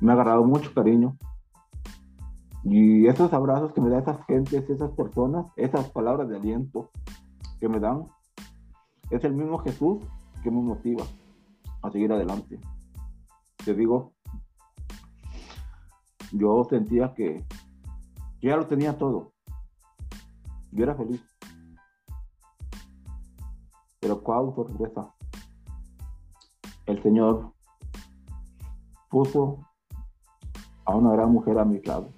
me 0.02 0.12
ha 0.12 0.16
agarrado 0.16 0.44
mucho 0.44 0.74
cariño. 0.74 1.16
Y 2.64 3.08
esos 3.08 3.32
abrazos 3.34 3.72
que 3.74 3.82
me 3.82 3.90
dan 3.90 4.02
esas 4.02 4.26
gentes, 4.26 4.70
esas 4.70 4.92
personas, 4.92 5.46
esas 5.56 5.90
palabras 5.92 6.28
de 6.28 6.38
aliento 6.38 6.90
que 7.60 7.70
me 7.70 7.80
dan, 7.80 8.06
es 9.10 9.24
el 9.24 9.34
mismo 9.34 9.60
Jesús 9.60 10.04
que 10.44 10.52
me 10.52 10.62
motiva 10.62 11.04
a 11.82 11.92
seguir 11.92 12.12
adelante. 12.12 12.60
Te 13.64 13.74
digo, 13.74 14.14
yo 16.32 16.66
sentía 16.70 17.14
que 17.14 17.46
ya 18.42 18.58
lo 18.58 18.66
tenía 18.66 18.98
todo. 18.98 19.34
Yo 20.72 20.84
era 20.84 20.96
feliz. 20.96 21.22
Pero 24.00 24.24
cuál 24.24 24.54
sorpresa. 24.56 25.14
El 26.86 27.02
Señor 27.04 27.54
puso 29.10 29.60
a 30.86 30.96
una 30.96 31.12
gran 31.12 31.32
mujer 31.32 31.58
a 31.60 31.66
mi 31.66 31.82
lado. 31.82 32.10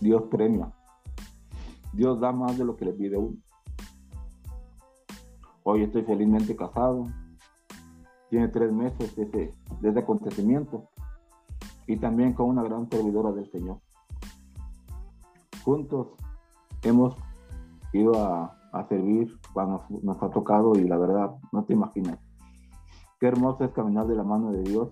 Dios 0.00 0.22
premia. 0.30 0.72
Dios 1.92 2.18
da 2.20 2.32
más 2.32 2.58
de 2.58 2.64
lo 2.64 2.76
que 2.76 2.86
le 2.86 2.92
pide 2.92 3.16
uno. 3.16 3.36
Hoy 5.62 5.82
estoy 5.82 6.02
felizmente 6.02 6.56
casado. 6.56 7.06
Tiene 8.30 8.48
tres 8.48 8.72
meses 8.72 9.14
desde, 9.14 9.54
desde 9.80 10.00
acontecimiento 10.00 10.88
y 11.86 11.96
también 11.98 12.32
con 12.32 12.48
una 12.48 12.62
gran 12.62 12.88
servidora 12.88 13.32
del 13.32 13.50
Señor. 13.50 13.78
Juntos 15.64 16.08
hemos 16.82 17.16
ido 17.92 18.14
a, 18.16 18.58
servir 18.88 19.38
cuando 19.52 19.84
nos, 20.02 20.20
ha 20.22 20.30
tocado 20.30 20.72
y 20.76 20.88
la 20.88 20.96
verdad, 20.96 21.36
no 21.52 21.64
te 21.64 21.74
imaginas. 21.74 22.18
Qué 23.20 23.26
hermoso 23.26 23.64
es 23.64 23.70
caminar 23.72 24.06
de 24.06 24.16
la 24.16 24.24
mano 24.24 24.50
de 24.50 24.62
Dios 24.62 24.88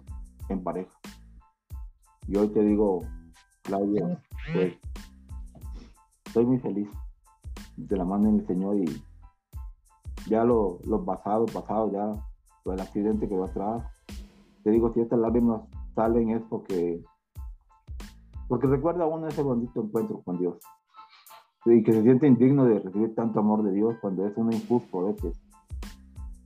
en 0.49 0.63
pareja. 0.63 1.00
Y 2.31 2.37
hoy 2.37 2.47
te 2.51 2.63
digo, 2.63 3.03
Claudia, 3.63 4.23
pues 4.53 4.75
estoy 6.27 6.47
muy 6.47 6.61
feliz 6.61 6.89
de 7.77 7.97
la 7.97 8.05
mano 8.05 8.27
de 8.27 8.31
mi 8.31 8.41
Señor 8.43 8.77
y 8.77 9.03
ya 10.29 10.45
lo, 10.45 10.79
lo 10.85 11.05
pasado, 11.05 11.47
pasado, 11.47 11.91
ya 11.91 12.73
el 12.73 12.81
accidente 12.81 13.29
que 13.29 13.37
va 13.37 13.47
atrás. 13.47 13.83
Te 14.63 14.71
digo, 14.71 14.95
si 14.95 15.01
estas 15.01 15.19
lágrimas 15.19 15.63
salen 15.97 16.31
es 16.31 16.43
porque, 16.49 17.03
porque 18.47 18.69
recuerda 18.69 19.07
uno 19.07 19.27
ese 19.27 19.43
bonito 19.43 19.83
encuentro 19.83 20.23
con 20.23 20.39
Dios. 20.39 20.57
Y 21.67 21.83
que 21.83 21.93
se 21.93 22.03
siente 22.05 22.29
indigno 22.29 22.65
de 22.65 22.79
recibir 22.79 23.13
tanto 23.17 23.41
amor 23.41 23.65
de 23.65 23.73
Dios 23.73 23.97
cuando 24.01 24.25
es 24.25 24.37
un 24.37 24.53
injusto 24.53 25.01
a 25.01 25.11
veces. 25.11 25.37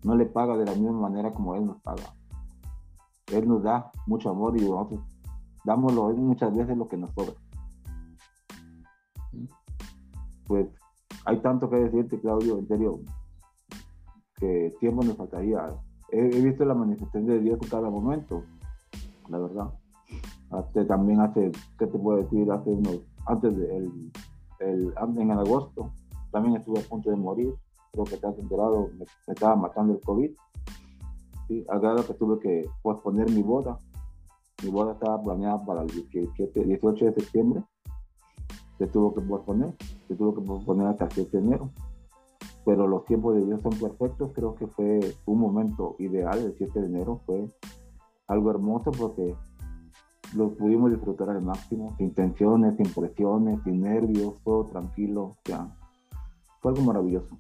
No 0.03 0.17
le 0.17 0.25
paga 0.25 0.57
de 0.57 0.65
la 0.65 0.73
misma 0.73 1.11
manera 1.11 1.35
como 1.35 1.55
Él 1.57 1.67
nos 1.67 1.83
paga. 1.83 2.15
Él 3.27 3.47
nos 3.47 3.63
da 3.63 3.93
mucho 4.07 4.31
amor 4.31 4.57
y 4.57 4.63
nosotros 4.63 5.14
dámoslo 5.65 6.11
muchas 6.15 6.55
veces 6.55 6.77
lo 6.77 6.89
que 6.89 6.97
nos 6.97 7.11
sobra. 7.13 7.35
Pues 10.47 10.67
hay 11.25 11.41
tanto 11.41 11.71
que 11.71 11.77
decirte, 11.77 12.21
Claudio, 12.21 12.59
en 12.59 12.69
serio, 12.69 13.01
que 14.37 14.75
tiempo 14.79 15.03
nos 15.03 15.17
faltaría. 15.17 15.75
He, 16.11 16.19
he 16.19 16.41
visto 16.43 16.65
la 16.65 16.75
manifestación 16.75 17.27
de 17.27 17.41
Dios 17.41 17.59
en 17.63 17.69
cada 17.69 17.89
momento 17.89 18.45
la 19.29 19.39
verdad. 19.39 19.71
Hace, 20.51 20.85
también 20.85 21.21
hace, 21.21 21.51
¿qué 21.79 21.87
te 21.87 21.99
puedo 21.99 22.23
decir? 22.23 22.51
Hace 22.51 22.71
unos, 22.71 23.01
antes 23.27 23.57
de 23.57 23.77
el, 23.77 24.13
el, 24.61 24.95
en 25.19 25.31
agosto, 25.33 25.91
también 26.31 26.57
estuve 26.57 26.81
a 26.81 26.83
punto 26.83 27.11
de 27.11 27.17
morir, 27.17 27.55
creo 27.93 28.05
que 28.05 28.17
te 28.17 28.27
has 28.27 28.39
enterado, 28.39 28.91
me, 28.99 29.05
estaba 29.27 29.57
matando 29.57 29.95
el 29.95 30.01
COVID, 30.01 30.31
¿sí? 31.49 31.65
al 31.69 31.81
grado 31.81 32.07
que 32.07 32.15
tuve 32.15 32.39
que 32.39 32.69
posponer 32.83 33.31
mi 33.31 33.43
boda. 33.43 33.79
Mi 34.65 34.71
boda 34.71 34.95
estaba 34.95 35.23
planeada 35.23 35.65
para 35.65 35.83
el 35.83 35.89
17, 35.89 36.65
18 36.65 37.05
de 37.05 37.13
septiembre, 37.13 37.63
se 38.79 38.87
tuvo 38.87 39.15
que 39.15 39.21
posponer, 39.21 39.75
se 40.09 40.15
tuvo 40.17 40.35
que 40.35 40.41
posponer 40.41 40.89
hasta 40.89 41.05
el 41.05 41.13
7 41.13 41.37
de 41.37 41.43
enero 41.45 41.71
pero 42.65 42.87
los 42.87 43.05
tiempos 43.05 43.35
de 43.35 43.45
Dios 43.45 43.61
son 43.61 43.73
perfectos. 43.79 44.33
Creo 44.35 44.55
que 44.55 44.67
fue 44.67 45.01
un 45.27 45.39
momento 45.39 45.97
ideal, 45.99 46.39
el 46.39 46.55
7 46.57 46.81
de 46.81 46.87
enero 46.87 47.21
fue 47.27 47.47
algo 48.27 48.51
hermoso 48.51 48.91
porque 48.91 49.35
lo 50.35 50.55
pudimos 50.55 50.91
disfrutar 50.91 51.31
al 51.31 51.43
máximo, 51.43 51.95
sin 51.99 52.15
tensiones, 52.15 52.77
sin 52.77 52.89
presiones, 52.89 53.63
sin 53.65 53.83
nervios, 53.83 54.41
todo 54.43 54.65
tranquilo, 54.65 55.37
ya. 55.45 55.69
Fue 56.61 56.73
algo 56.73 56.85
maravilloso. 56.85 57.37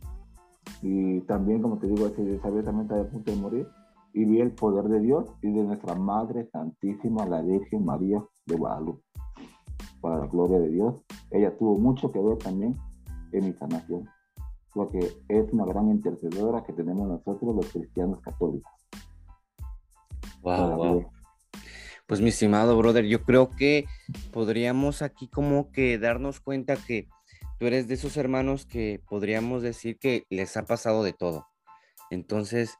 y 0.82 1.20
también, 1.22 1.62
como 1.62 1.78
te 1.78 1.86
digo, 1.86 2.06
Isabel 2.06 2.64
también 2.64 2.82
estaba 2.82 3.00
a 3.00 3.08
punto 3.08 3.30
de 3.30 3.36
morir 3.38 3.68
y 4.14 4.24
vi 4.24 4.40
el 4.40 4.52
poder 4.52 4.84
de 4.84 5.00
Dios 5.00 5.26
y 5.42 5.50
de 5.50 5.64
nuestra 5.64 5.96
Madre 5.96 6.48
Santísima, 6.52 7.26
la 7.26 7.42
Virgen 7.42 7.84
María 7.84 8.24
de 8.46 8.54
Guadalupe. 8.54 9.02
Para 10.00 10.18
la 10.18 10.26
gloria 10.26 10.60
de 10.60 10.70
Dios, 10.70 11.02
ella 11.32 11.56
tuvo 11.58 11.78
mucho 11.78 12.12
que 12.12 12.20
ver 12.20 12.38
también 12.38 12.76
en 13.32 13.44
mi 13.44 13.52
sanación, 13.54 14.08
porque 14.72 15.00
es 15.28 15.52
una 15.52 15.64
gran 15.64 15.90
intercedora 15.90 16.62
que 16.62 16.72
tenemos 16.72 17.08
nosotros 17.08 17.56
los 17.56 17.66
cristianos 17.72 18.20
católicos. 18.20 18.72
Wow, 20.42 20.76
wow. 20.76 21.06
Pues 22.06 22.20
mi 22.20 22.28
estimado 22.28 22.76
brother, 22.78 23.06
yo 23.06 23.24
creo 23.24 23.50
que 23.50 23.86
podríamos 24.30 25.02
aquí 25.02 25.26
como 25.26 25.72
que 25.72 25.98
darnos 25.98 26.38
cuenta 26.38 26.76
que 26.76 27.08
tú 27.58 27.66
eres 27.66 27.88
de 27.88 27.94
esos 27.94 28.16
hermanos 28.16 28.64
que 28.66 29.02
podríamos 29.08 29.62
decir 29.62 29.98
que 29.98 30.24
les 30.30 30.56
ha 30.56 30.66
pasado 30.66 31.02
de 31.02 31.14
todo. 31.14 31.46
Entonces, 32.10 32.78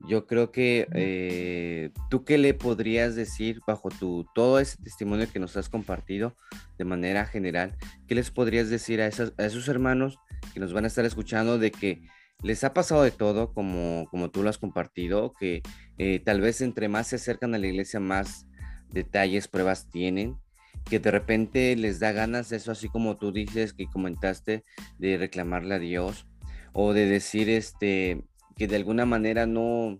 yo 0.00 0.26
creo 0.26 0.52
que 0.52 0.86
eh, 0.94 1.90
tú 2.10 2.24
qué 2.24 2.38
le 2.38 2.54
podrías 2.54 3.14
decir 3.14 3.60
bajo 3.66 3.88
tu 3.88 4.26
todo 4.34 4.60
ese 4.60 4.76
testimonio 4.82 5.26
que 5.32 5.38
nos 5.38 5.56
has 5.56 5.68
compartido 5.68 6.36
de 6.78 6.84
manera 6.84 7.24
general, 7.26 7.76
qué 8.06 8.14
les 8.14 8.30
podrías 8.30 8.68
decir 8.68 9.00
a, 9.00 9.06
esas, 9.06 9.32
a 9.38 9.46
esos 9.46 9.68
hermanos 9.68 10.18
que 10.52 10.60
nos 10.60 10.72
van 10.72 10.84
a 10.84 10.88
estar 10.88 11.04
escuchando 11.04 11.58
de 11.58 11.70
que 11.70 12.02
les 12.42 12.64
ha 12.64 12.74
pasado 12.74 13.02
de 13.02 13.10
todo 13.10 13.52
como, 13.52 14.06
como 14.10 14.30
tú 14.30 14.42
lo 14.42 14.50
has 14.50 14.58
compartido, 14.58 15.32
que 15.38 15.62
eh, 15.98 16.20
tal 16.24 16.40
vez 16.40 16.60
entre 16.60 16.88
más 16.88 17.08
se 17.08 17.16
acercan 17.16 17.54
a 17.54 17.58
la 17.58 17.66
iglesia 17.66 17.98
más 17.98 18.46
detalles, 18.90 19.48
pruebas 19.48 19.88
tienen, 19.90 20.36
que 20.84 21.00
de 21.00 21.10
repente 21.10 21.74
les 21.76 21.98
da 21.98 22.12
ganas 22.12 22.48
de 22.50 22.58
eso, 22.58 22.70
así 22.70 22.88
como 22.88 23.16
tú 23.16 23.32
dices 23.32 23.72
que 23.72 23.86
comentaste, 23.86 24.64
de 24.98 25.18
reclamarle 25.18 25.74
a 25.74 25.78
Dios 25.78 26.26
o 26.72 26.92
de 26.92 27.06
decir 27.06 27.48
este 27.48 28.22
que 28.56 28.66
de 28.66 28.76
alguna 28.76 29.04
manera 29.04 29.46
no, 29.46 29.96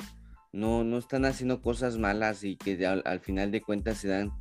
no, 0.52 0.82
no 0.82 0.98
están 0.98 1.25
haciendo 1.26 1.60
cosas 1.60 1.98
malas 1.98 2.42
y 2.42 2.56
que 2.56 2.84
al, 2.86 3.20
final 3.20 3.50
de 3.50 3.60
cuentas 3.60 3.98
se 3.98 4.08
dan, 4.08 4.32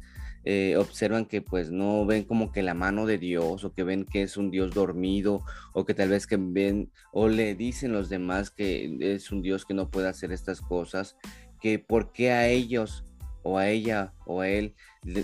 eh, 0.45 0.77
observan 0.77 1.25
que 1.25 1.41
pues 1.41 1.69
no 1.69 2.05
ven 2.05 2.23
como 2.23 2.51
que 2.51 2.63
la 2.63 2.73
mano 2.73 3.05
de 3.05 3.17
Dios 3.17 3.63
o 3.65 3.73
que 3.73 3.83
ven 3.83 4.05
que 4.05 4.23
es 4.23 4.37
un 4.37 4.51
Dios 4.51 4.73
dormido 4.73 5.41
o 5.73 5.85
que 5.85 5.93
tal 5.93 6.09
vez 6.09 6.27
que 6.27 6.37
ven 6.37 6.91
o 7.11 7.27
le 7.27 7.55
dicen 7.55 7.91
los 7.91 8.07
demás 8.07 8.51
que 8.51 8.97
es 9.01 9.31
un 9.31 9.41
Dios 9.41 9.65
que 9.65 9.73
no 9.73 9.89
puede 9.89 10.07
hacer 10.07 10.31
estas 10.31 10.61
cosas, 10.61 11.17
que 11.59 11.79
por 11.79 12.13
qué 12.13 12.31
a 12.31 12.47
ellos 12.47 13.03
o 13.43 13.57
a 13.57 13.67
ella 13.67 14.13
o 14.25 14.41
a 14.41 14.47
él 14.47 14.75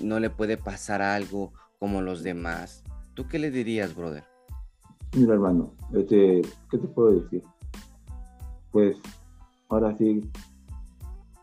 no 0.02 0.20
le 0.20 0.30
puede 0.30 0.58
pasar 0.58 1.02
algo 1.02 1.54
como 1.80 2.02
los 2.02 2.24
demás. 2.24 2.84
¿Tú 3.14 3.28
qué 3.28 3.40
le 3.40 3.52
dirías, 3.52 3.96
brother? 3.96 4.24
Mira, 5.16 5.34
hermano, 5.34 5.76
este, 5.94 6.42
¿qué 6.70 6.78
te 6.78 6.88
puedo 6.88 7.20
decir? 7.20 7.42
Pues 8.72 8.98
ahora 9.70 9.96
sí, 9.98 10.30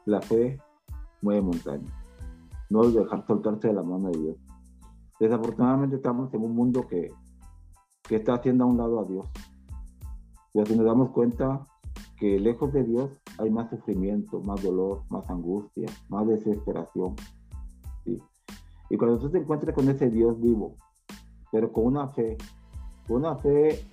la 0.06 0.20
fe 0.20 0.58
mueve 1.22 1.42
montaña. 1.42 1.92
No 2.70 2.88
dejar 2.90 3.26
soltarse 3.26 3.68
de 3.68 3.74
la 3.74 3.82
mano 3.82 4.10
de 4.10 4.18
Dios. 4.18 4.36
Desafortunadamente 5.20 5.96
estamos 5.96 6.32
en 6.32 6.42
un 6.42 6.54
mundo 6.54 6.86
que, 6.86 7.10
que 8.04 8.16
está 8.16 8.34
haciendo 8.34 8.64
a 8.64 8.66
un 8.66 8.78
lado 8.78 9.00
a 9.00 9.04
Dios. 9.04 9.26
Y 10.54 10.60
así 10.60 10.76
nos 10.76 10.86
damos 10.86 11.10
cuenta 11.10 11.66
que 12.18 12.38
lejos 12.38 12.72
de 12.72 12.84
Dios 12.84 13.20
hay 13.38 13.50
más 13.50 13.70
sufrimiento, 13.70 14.40
más 14.40 14.62
dolor, 14.62 15.02
más 15.08 15.28
angustia, 15.30 15.88
más 16.08 16.26
desesperación. 16.26 17.14
Y 18.90 18.96
cuando 18.96 19.18
tú 19.18 19.30
te 19.30 19.38
encuentres 19.38 19.74
con 19.74 19.88
ese 19.88 20.08
Dios 20.08 20.40
vivo, 20.40 20.76
pero 21.52 21.72
con 21.72 21.86
una 21.86 22.08
fe, 22.08 22.36
con 23.06 23.18
una 23.18 23.36
fe 23.36 23.86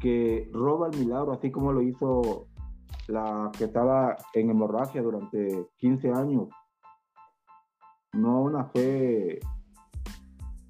que 0.00 0.50
roba 0.52 0.88
el 0.88 0.98
milagro, 0.98 1.32
así 1.32 1.50
como 1.50 1.72
lo 1.72 1.82
hizo 1.82 2.46
la 3.08 3.50
que 3.56 3.64
estaba 3.64 4.16
en 4.34 4.50
hemorragia 4.50 5.02
durante 5.02 5.68
15 5.78 6.10
años, 6.12 6.48
no 8.12 8.42
una 8.42 8.64
fe 8.66 9.38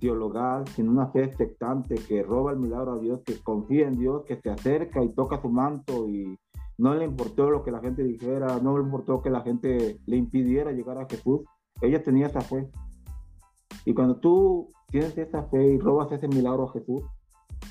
teologal, 0.01 0.66
sino 0.69 0.90
una 0.90 1.09
fe 1.09 1.25
expectante 1.25 1.95
que 1.95 2.23
roba 2.23 2.53
el 2.53 2.59
milagro 2.59 2.93
a 2.93 2.99
Dios, 2.99 3.21
que 3.25 3.38
confía 3.40 3.87
en 3.87 3.99
Dios, 3.99 4.25
que 4.27 4.40
se 4.40 4.51
acerca 4.51 5.03
y 5.05 5.14
toca 5.14 5.40
su 5.40 5.51
manto 5.51 6.09
y 6.09 6.38
no 6.79 6.95
le 6.95 7.05
importó 7.05 7.51
lo 7.51 7.62
que 7.62 7.71
la 7.71 7.81
gente 7.81 8.03
dijera, 8.03 8.59
no 8.61 8.79
le 8.79 8.85
importó 8.85 9.21
que 9.21 9.29
la 9.29 9.43
gente 9.43 9.99
le 10.07 10.16
impidiera 10.16 10.73
llegar 10.73 10.99
a 10.99 11.07
Jesús. 11.07 11.43
Ella 11.83 12.03
tenía 12.03 12.29
esa 12.29 12.40
fe. 12.40 12.71
Y 13.85 13.93
cuando 13.93 14.16
tú 14.16 14.73
tienes 14.88 15.16
esa 15.19 15.43
fe 15.45 15.75
y 15.75 15.79
robas 15.79 16.11
ese 16.12 16.27
milagro 16.29 16.64
a 16.64 16.73
Jesús, 16.73 17.03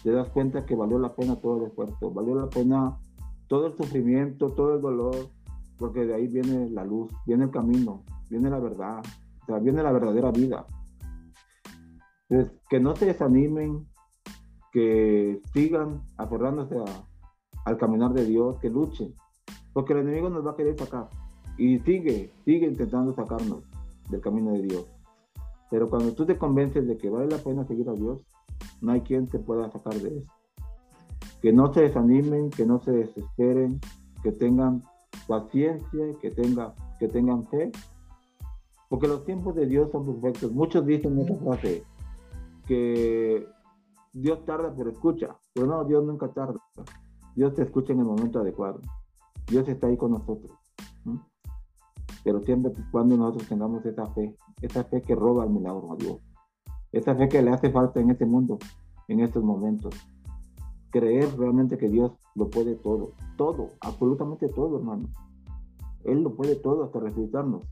te 0.03 0.11
das 0.11 0.29
cuenta 0.29 0.65
que 0.65 0.75
valió 0.75 0.99
la 0.99 1.13
pena 1.15 1.35
todo 1.35 1.57
el 1.57 1.69
esfuerzo, 1.69 2.11
valió 2.11 2.35
la 2.35 2.49
pena 2.49 2.97
todo 3.47 3.67
el 3.67 3.75
sufrimiento, 3.75 4.49
todo 4.49 4.75
el 4.75 4.81
dolor, 4.81 5.15
porque 5.77 6.05
de 6.05 6.13
ahí 6.13 6.27
viene 6.27 6.69
la 6.69 6.85
luz, 6.85 7.11
viene 7.25 7.45
el 7.45 7.51
camino, 7.51 8.03
viene 8.29 8.49
la 8.49 8.59
verdad, 8.59 9.01
o 9.47 9.59
viene 9.59 9.81
la 9.81 9.91
verdadera 9.91 10.31
vida. 10.31 10.65
Entonces, 12.29 12.55
que 12.69 12.79
no 12.79 12.95
se 12.95 13.07
desanimen, 13.07 13.87
que 14.71 15.41
sigan 15.53 16.01
aferrándose 16.17 16.75
al 17.65 17.77
caminar 17.77 18.13
de 18.13 18.25
Dios, 18.25 18.59
que 18.59 18.69
luchen, 18.69 19.13
porque 19.73 19.93
el 19.93 19.99
enemigo 19.99 20.29
nos 20.29 20.45
va 20.45 20.51
a 20.51 20.55
querer 20.55 20.77
sacar 20.77 21.09
y 21.57 21.79
sigue, 21.79 22.31
sigue 22.45 22.67
intentando 22.67 23.13
sacarnos 23.13 23.63
del 24.09 24.21
camino 24.21 24.53
de 24.53 24.61
Dios. 24.61 24.85
Pero 25.69 25.89
cuando 25.89 26.13
tú 26.13 26.25
te 26.25 26.37
convences 26.37 26.87
de 26.87 26.97
que 26.97 27.09
vale 27.09 27.27
la 27.27 27.37
pena 27.37 27.65
seguir 27.65 27.89
a 27.89 27.93
Dios, 27.93 28.19
no 28.81 28.91
hay 28.91 29.01
quien 29.01 29.27
te 29.27 29.39
pueda 29.39 29.71
sacar 29.71 29.93
de 29.95 30.19
eso. 30.19 30.31
Que 31.41 31.53
no 31.53 31.73
se 31.73 31.81
desanimen, 31.81 32.49
que 32.49 32.65
no 32.65 32.79
se 32.81 32.91
desesperen, 32.91 33.79
que 34.23 34.31
tengan 34.31 34.83
paciencia, 35.27 36.05
que, 36.21 36.31
tenga, 36.31 36.73
que 36.99 37.07
tengan 37.07 37.47
fe, 37.47 37.71
porque 38.89 39.07
los 39.07 39.23
tiempos 39.23 39.55
de 39.55 39.67
Dios 39.67 39.91
son 39.91 40.05
perfectos. 40.05 40.51
Muchos 40.51 40.85
dicen 40.85 41.17
esa 41.19 41.35
frase, 41.35 41.83
que 42.65 43.47
Dios 44.13 44.43
tarda 44.45 44.73
pero 44.75 44.89
escucha, 44.89 45.37
pero 45.53 45.67
no, 45.67 45.83
Dios 45.85 46.03
nunca 46.03 46.27
tarda. 46.29 46.59
Dios 47.35 47.53
te 47.53 47.63
escucha 47.63 47.93
en 47.93 47.99
el 47.99 48.05
momento 48.05 48.39
adecuado. 48.39 48.81
Dios 49.47 49.67
está 49.67 49.87
ahí 49.87 49.97
con 49.97 50.11
nosotros. 50.11 50.51
Pero 52.23 52.41
siempre 52.41 52.73
cuando 52.91 53.15
nosotros 53.15 53.47
tengamos 53.47 53.85
esa 53.85 54.05
fe, 54.07 54.35
esa 54.61 54.83
fe 54.83 55.01
que 55.01 55.15
roba 55.15 55.45
el 55.45 55.51
milagro 55.51 55.93
a 55.93 55.95
Dios, 55.95 56.17
esa 56.91 57.15
fe 57.15 57.29
que 57.29 57.41
le 57.41 57.51
hace 57.51 57.71
falta 57.71 57.99
en 57.99 58.09
este 58.11 58.25
mundo, 58.25 58.57
en 59.07 59.19
estos 59.19 59.43
momentos. 59.43 59.93
Creer 60.91 61.37
realmente 61.37 61.77
que 61.77 61.89
Dios 61.89 62.11
lo 62.35 62.49
puede 62.49 62.75
todo, 62.75 63.13
todo, 63.37 63.71
absolutamente 63.81 64.47
todo, 64.49 64.77
hermano. 64.77 65.07
Él 66.03 66.23
lo 66.23 66.35
puede 66.35 66.55
todo 66.55 66.83
hasta 66.83 66.99
resucitarnos. 66.99 67.63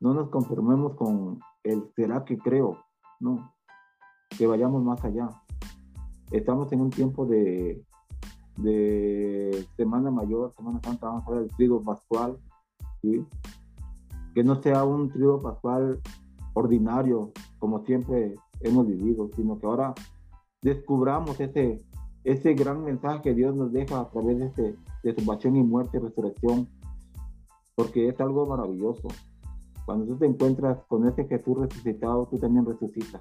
No 0.00 0.14
nos 0.14 0.28
conformemos 0.28 0.94
con 0.94 1.40
el 1.64 1.90
será 1.96 2.24
que 2.24 2.38
creo, 2.38 2.78
no, 3.20 3.52
que 4.36 4.46
vayamos 4.46 4.82
más 4.84 5.04
allá 5.04 5.30
estamos 6.30 6.72
en 6.72 6.80
un 6.80 6.90
tiempo 6.90 7.26
de, 7.26 7.82
de 8.56 9.66
Semana 9.76 10.10
Mayor, 10.10 10.52
Semana 10.56 10.80
Santa, 10.82 11.06
vamos 11.06 11.26
a 11.26 11.30
ver 11.32 11.42
el 11.42 11.48
trigo 11.48 11.82
pascual, 11.82 12.38
¿sí? 13.02 13.24
que 14.34 14.42
no 14.42 14.60
sea 14.60 14.84
un 14.84 15.10
trigo 15.10 15.40
pascual 15.40 16.00
ordinario 16.54 17.32
como 17.58 17.84
siempre 17.84 18.36
hemos 18.60 18.86
vivido, 18.86 19.28
sino 19.36 19.58
que 19.58 19.66
ahora 19.66 19.94
descubramos 20.62 21.38
ese, 21.40 21.84
ese 22.24 22.54
gran 22.54 22.84
mensaje 22.84 23.22
que 23.22 23.34
Dios 23.34 23.54
nos 23.54 23.72
deja 23.72 24.00
a 24.00 24.10
través 24.10 24.38
de, 24.38 24.46
este, 24.46 24.76
de 25.02 25.48
y 25.48 25.62
muerte 25.62 25.98
y 25.98 26.00
resurrección, 26.00 26.68
porque 27.74 28.08
es 28.08 28.18
algo 28.20 28.46
maravilloso. 28.46 29.08
Cuando 29.84 30.06
tú 30.06 30.16
te 30.16 30.26
encuentras 30.26 30.78
con 30.88 31.06
ese 31.06 31.26
Jesús 31.26 31.58
resucitado, 31.58 32.26
tú 32.26 32.38
también 32.38 32.64
resucitas 32.64 33.20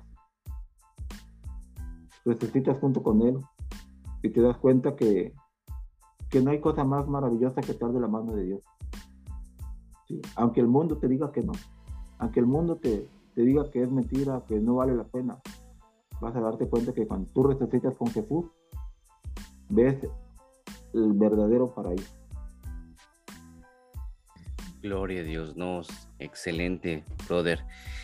resucitas 2.25 2.77
junto 2.79 3.03
con 3.03 3.21
Él 3.21 3.39
y 4.21 4.29
te 4.29 4.41
das 4.41 4.57
cuenta 4.57 4.95
que, 4.95 5.33
que 6.29 6.41
no 6.41 6.51
hay 6.51 6.61
cosa 6.61 6.83
más 6.83 7.07
maravillosa 7.07 7.61
que 7.61 7.73
estar 7.73 7.91
de 7.91 7.99
la 7.99 8.07
mano 8.07 8.33
de 8.33 8.45
Dios. 8.45 8.61
Aunque 10.35 10.61
el 10.61 10.67
mundo 10.67 10.97
te 10.97 11.07
diga 11.07 11.31
que 11.31 11.41
no, 11.41 11.53
aunque 12.19 12.39
el 12.39 12.45
mundo 12.45 12.77
te, 12.77 13.07
te 13.35 13.41
diga 13.41 13.69
que 13.71 13.83
es 13.83 13.91
mentira, 13.91 14.43
que 14.47 14.59
no 14.59 14.75
vale 14.75 14.95
la 14.95 15.05
pena, 15.05 15.39
vas 16.21 16.35
a 16.35 16.41
darte 16.41 16.67
cuenta 16.67 16.93
que 16.93 17.07
cuando 17.07 17.29
tú 17.31 17.43
resucitas 17.43 17.95
con 17.97 18.07
Jesús, 18.07 18.45
ves 19.69 20.07
el 20.93 21.13
verdadero 21.13 21.73
paraíso. 21.73 22.15
Gloria 24.81 25.21
a 25.21 25.23
Dios, 25.23 25.55
nos 25.55 25.87
excelente, 26.19 27.03
brother. 27.27 27.63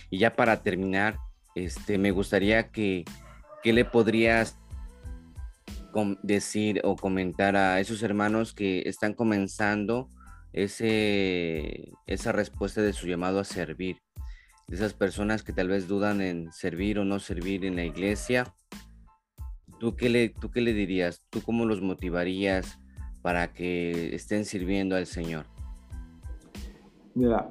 Y 0.09 0.19
ya 0.19 0.35
para 0.35 0.63
terminar, 0.63 1.17
este, 1.55 1.97
me 1.97 2.11
gustaría 2.11 2.71
que 2.71 3.03
¿qué 3.61 3.73
le 3.73 3.85
podrías 3.85 4.57
decir 6.23 6.81
o 6.83 6.95
comentar 6.95 7.55
a 7.55 7.79
esos 7.79 8.03
hermanos 8.03 8.53
que 8.53 8.83
están 8.85 9.13
comenzando 9.13 10.07
ese, 10.53 11.91
esa 12.05 12.31
respuesta 12.31 12.81
de 12.81 12.93
su 12.93 13.07
llamado 13.07 13.39
a 13.39 13.43
servir? 13.43 13.97
Esas 14.71 14.93
personas 14.93 15.43
que 15.43 15.53
tal 15.53 15.67
vez 15.67 15.88
dudan 15.88 16.21
en 16.21 16.51
servir 16.51 16.99
o 16.99 17.05
no 17.05 17.19
servir 17.19 17.65
en 17.65 17.75
la 17.75 17.86
iglesia. 17.86 18.53
¿tú 19.79 19.95
qué, 19.95 20.10
le, 20.10 20.29
¿tú 20.29 20.51
qué 20.51 20.62
le 20.62 20.73
dirías? 20.73 21.23
¿Tú 21.29 21.41
cómo 21.41 21.65
los 21.65 21.82
motivarías 21.82 22.79
para 23.21 23.53
que 23.53 24.13
estén 24.13 24.45
sirviendo 24.45 24.95
al 24.95 25.05
Señor? 25.05 25.45
Mira, 27.15 27.49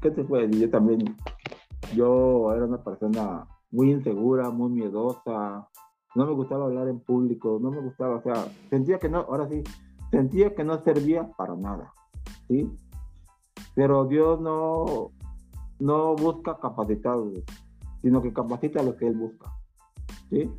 ¿qué 0.00 0.10
te 0.10 0.22
puedo 0.22 0.46
decir? 0.46 0.62
Yo 0.62 0.70
también, 0.70 1.16
yo 1.94 2.52
era 2.54 2.66
una 2.66 2.82
persona 2.82 3.46
muy 3.70 3.90
insegura, 3.90 4.50
muy 4.50 4.70
miedosa, 4.70 5.68
no 6.14 6.26
me 6.26 6.32
gustaba 6.32 6.66
hablar 6.66 6.88
en 6.88 7.00
público, 7.00 7.58
no 7.60 7.70
me 7.70 7.80
gustaba, 7.80 8.16
o 8.16 8.22
sea, 8.22 8.46
sentía 8.70 8.98
que 8.98 9.08
no, 9.08 9.18
ahora 9.18 9.48
sí, 9.48 9.62
sentía 10.10 10.54
que 10.54 10.64
no 10.64 10.82
servía 10.82 11.28
para 11.36 11.56
nada, 11.56 11.92
¿sí? 12.48 12.70
Pero 13.74 14.06
Dios 14.06 14.40
no, 14.40 15.12
no 15.78 16.14
busca 16.16 16.58
capacitados, 16.58 17.32
sino 18.02 18.22
que 18.22 18.32
capacita 18.32 18.80
a 18.80 18.84
lo 18.84 18.96
que 18.96 19.06
Él 19.06 19.16
busca, 19.16 19.52
¿sí? 20.30 20.50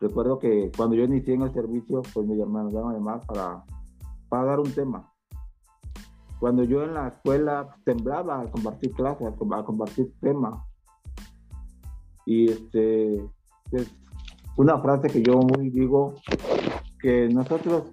Recuerdo 0.00 0.38
que 0.38 0.72
cuando 0.74 0.96
yo 0.96 1.04
inicié 1.04 1.34
en 1.34 1.42
el 1.42 1.52
servicio, 1.52 2.00
pues 2.14 2.26
me 2.26 2.34
llamaron, 2.34 2.90
a 2.90 2.94
llamar 2.94 3.20
para, 3.26 3.64
para 4.30 4.44
dar 4.44 4.60
un 4.60 4.72
tema. 4.72 5.12
Cuando 6.38 6.64
yo 6.64 6.82
en 6.84 6.94
la 6.94 7.08
escuela 7.08 7.76
temblaba 7.84 8.40
al 8.40 8.50
compartir 8.50 8.92
clases, 8.92 9.26
al 9.26 9.64
compartir 9.64 10.14
temas. 10.20 10.64
Y 12.24 12.50
este, 12.50 13.16
es 13.72 13.94
una 14.56 14.78
frase 14.80 15.08
que 15.08 15.22
yo 15.22 15.34
muy 15.36 15.68
digo, 15.68 16.14
que 16.98 17.28
nosotros 17.28 17.90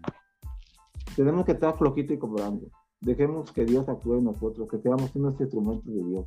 tenemos 1.17 1.45
que 1.45 1.53
estar 1.53 1.77
flojito 1.77 2.13
y 2.13 2.19
cobrando. 2.19 2.67
Dejemos 3.01 3.51
que 3.51 3.65
Dios 3.65 3.87
actúe 3.87 4.15
en 4.15 4.25
nosotros, 4.25 4.67
que 4.69 4.79
seamos 4.79 5.15
unos 5.15 5.39
instrumentos 5.39 5.85
de 5.85 6.03
Dios. 6.03 6.25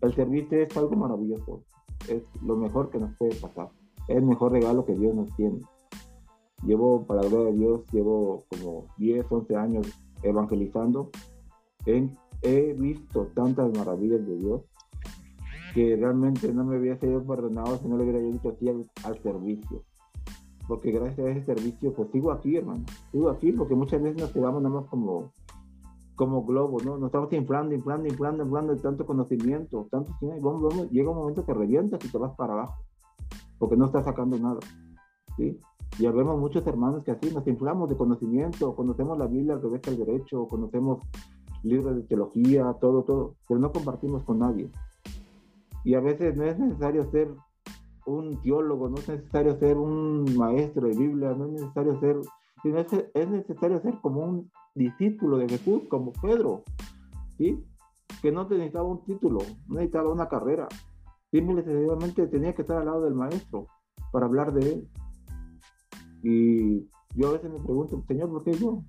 El 0.00 0.14
servicio 0.14 0.58
es 0.62 0.76
algo 0.76 0.96
maravilloso, 0.96 1.62
es 2.08 2.22
lo 2.42 2.56
mejor 2.56 2.90
que 2.90 2.98
nos 2.98 3.16
puede 3.16 3.34
pasar, 3.34 3.68
es 4.06 4.16
el 4.16 4.24
mejor 4.24 4.52
regalo 4.52 4.84
que 4.84 4.94
Dios 4.94 5.14
nos 5.14 5.34
tiene. 5.36 5.60
Llevo, 6.64 7.04
para 7.06 7.22
la 7.22 7.28
de 7.28 7.52
Dios, 7.52 7.82
llevo 7.92 8.44
como 8.48 8.86
10, 8.96 9.26
11 9.30 9.56
años 9.56 9.86
evangelizando. 10.22 11.10
He, 11.86 12.72
visto 12.74 13.26
tantas 13.34 13.76
maravillas 13.76 14.26
de 14.26 14.36
Dios 14.36 14.62
que 15.74 15.96
realmente 15.96 16.52
no 16.52 16.64
me 16.64 16.78
hubiera 16.78 16.98
sido 16.98 17.22
perdonado 17.24 17.78
si 17.78 17.88
no 17.88 17.96
le 17.96 18.04
hubiera 18.04 18.20
dicho 18.20 18.50
así 18.50 18.68
al, 18.68 19.22
servicio. 19.22 19.82
Porque 20.66 20.92
gracias 20.92 21.26
a 21.26 21.30
ese 21.30 21.44
servicio, 21.44 21.92
pues 21.94 22.10
sigo 22.10 22.30
aquí, 22.30 22.56
hermano. 22.56 22.84
Sigo 23.12 23.30
aquí 23.30 23.52
porque 23.52 23.74
muchas 23.74 24.02
veces 24.02 24.20
nos 24.20 24.32
quedamos 24.32 24.62
nada 24.62 24.80
más 24.80 24.86
como, 24.86 25.32
como 26.18 26.44
globo, 26.44 26.78
¿no? 26.84 26.98
Nos 26.98 27.06
estamos 27.06 27.32
inflando, 27.32 27.74
inflando, 27.74 28.08
inflando, 28.08 28.42
inflando 28.44 28.74
de 28.74 28.82
tanto 28.82 29.06
conocimiento, 29.06 29.86
tanto 29.88 30.12
y 30.20 30.26
vamos, 30.40 30.62
vamos, 30.62 30.90
llega 30.90 31.10
un 31.10 31.16
momento 31.16 31.46
que 31.46 31.54
revientas 31.54 32.04
y 32.04 32.10
te 32.10 32.18
vas 32.18 32.34
para 32.34 32.54
abajo, 32.54 32.82
porque 33.58 33.76
no 33.76 33.86
estás 33.86 34.04
sacando 34.04 34.36
nada, 34.36 34.58
¿sí? 35.36 35.58
Ya 36.00 36.10
vemos 36.10 36.38
muchos 36.38 36.66
hermanos 36.66 37.04
que 37.04 37.12
así 37.12 37.32
nos 37.32 37.46
inflamos 37.46 37.88
de 37.88 37.96
conocimiento, 37.96 38.74
conocemos 38.74 39.16
la 39.16 39.26
Biblia 39.28 39.54
al 39.54 39.62
revés 39.62 39.80
que 39.80 39.90
el 39.90 39.98
derecho, 39.98 40.46
conocemos 40.48 40.98
libros 41.62 41.94
de 41.94 42.02
teología, 42.02 42.74
todo, 42.80 43.04
todo, 43.04 43.36
pero 43.46 43.60
no 43.60 43.72
compartimos 43.72 44.24
con 44.24 44.40
nadie. 44.40 44.70
Y 45.84 45.94
a 45.94 46.00
veces 46.00 46.36
no 46.36 46.44
es 46.44 46.58
necesario 46.58 47.08
ser 47.12 47.28
un 48.08 48.40
teólogo, 48.42 48.88
no 48.88 48.96
es 48.96 49.08
necesario 49.08 49.58
ser 49.58 49.76
un 49.76 50.36
maestro 50.36 50.88
de 50.88 50.96
Biblia, 50.96 51.34
no 51.34 51.46
es 51.46 51.52
necesario 51.52 51.98
ser, 52.00 52.16
sino 52.62 52.78
es 52.78 53.28
necesario 53.28 53.80
ser 53.80 54.00
como 54.00 54.20
un 54.20 54.50
discípulo 54.74 55.38
de 55.38 55.48
Jesús 55.48 55.82
como 55.88 56.12
Pedro, 56.12 56.62
¿sí? 57.36 57.64
Que 58.22 58.32
no 58.32 58.48
necesitaba 58.48 58.88
un 58.88 59.04
título, 59.04 59.40
no 59.68 59.74
necesitaba 59.74 60.10
una 60.10 60.28
carrera, 60.28 60.68
simplemente 61.30 62.26
tenía 62.26 62.54
que 62.54 62.62
estar 62.62 62.78
al 62.78 62.86
lado 62.86 63.04
del 63.04 63.14
maestro 63.14 63.66
para 64.12 64.26
hablar 64.26 64.52
de 64.52 64.72
él. 64.72 64.88
Y 66.22 66.88
yo 67.14 67.28
a 67.28 67.32
veces 67.32 67.50
me 67.50 67.60
pregunto, 67.60 68.02
Señor, 68.08 68.30
¿por 68.30 68.44
qué 68.44 68.52
yo? 68.54 68.82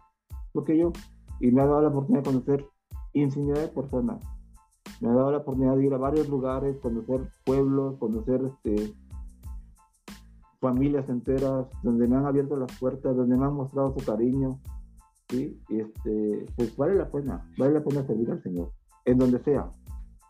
¿Por 0.52 0.64
qué 0.64 0.78
yo? 0.78 0.92
Y 1.40 1.52
me 1.52 1.62
ha 1.62 1.66
dado 1.66 1.82
la 1.82 1.90
oportunidad 1.90 2.24
de 2.24 2.30
conocer 2.32 2.70
infinidad 3.14 3.62
de 3.62 3.68
personas. 3.70 4.24
Me 5.02 5.10
ha 5.10 5.14
dado 5.14 5.32
la 5.32 5.38
oportunidad 5.38 5.78
de 5.78 5.86
ir 5.86 5.94
a 5.94 5.98
varios 5.98 6.28
lugares, 6.28 6.78
conocer 6.78 7.22
pueblos, 7.46 7.98
conocer 7.98 8.42
este, 8.44 8.94
familias 10.60 11.08
enteras, 11.10 11.68
donde 11.84 12.08
me 12.08 12.18
han 12.18 12.26
abierto 12.26 12.58
las 12.58 12.78
puertas, 12.78 13.16
donde 13.16 13.38
me 13.38 13.46
han 13.46 13.54
mostrado 13.54 13.94
su 13.98 14.06
cariño, 14.06 14.60
¿sí? 15.30 15.60
este, 15.70 16.46
pues 16.56 16.76
vale 16.76 16.96
la 16.96 17.10
pena, 17.10 17.50
vale 17.58 17.74
la 17.74 17.84
pena 17.84 18.06
servir 18.06 18.32
al 18.32 18.44
Señor, 18.44 18.72
en 19.06 19.18
donde 19.18 19.40
sea, 19.40 19.70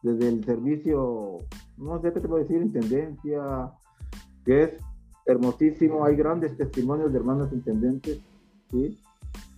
desde 0.04 0.30
el 0.30 0.44
servicio, 0.46 1.38
no 1.78 2.02
sé 2.02 2.13
qué 2.13 2.22
te 2.22 2.28
puedo 2.28 2.44
decir, 2.44 2.62
intendencia, 2.62 3.72
que 4.46 4.63
es 4.63 4.74
hermosísimo, 5.26 6.06
hay 6.06 6.15
grandes 6.15 6.56
testimonios 6.58 7.12
de 7.12 7.18
hermanos 7.18 7.52
intendentes, 7.52 8.20
¿sí? 8.72 8.98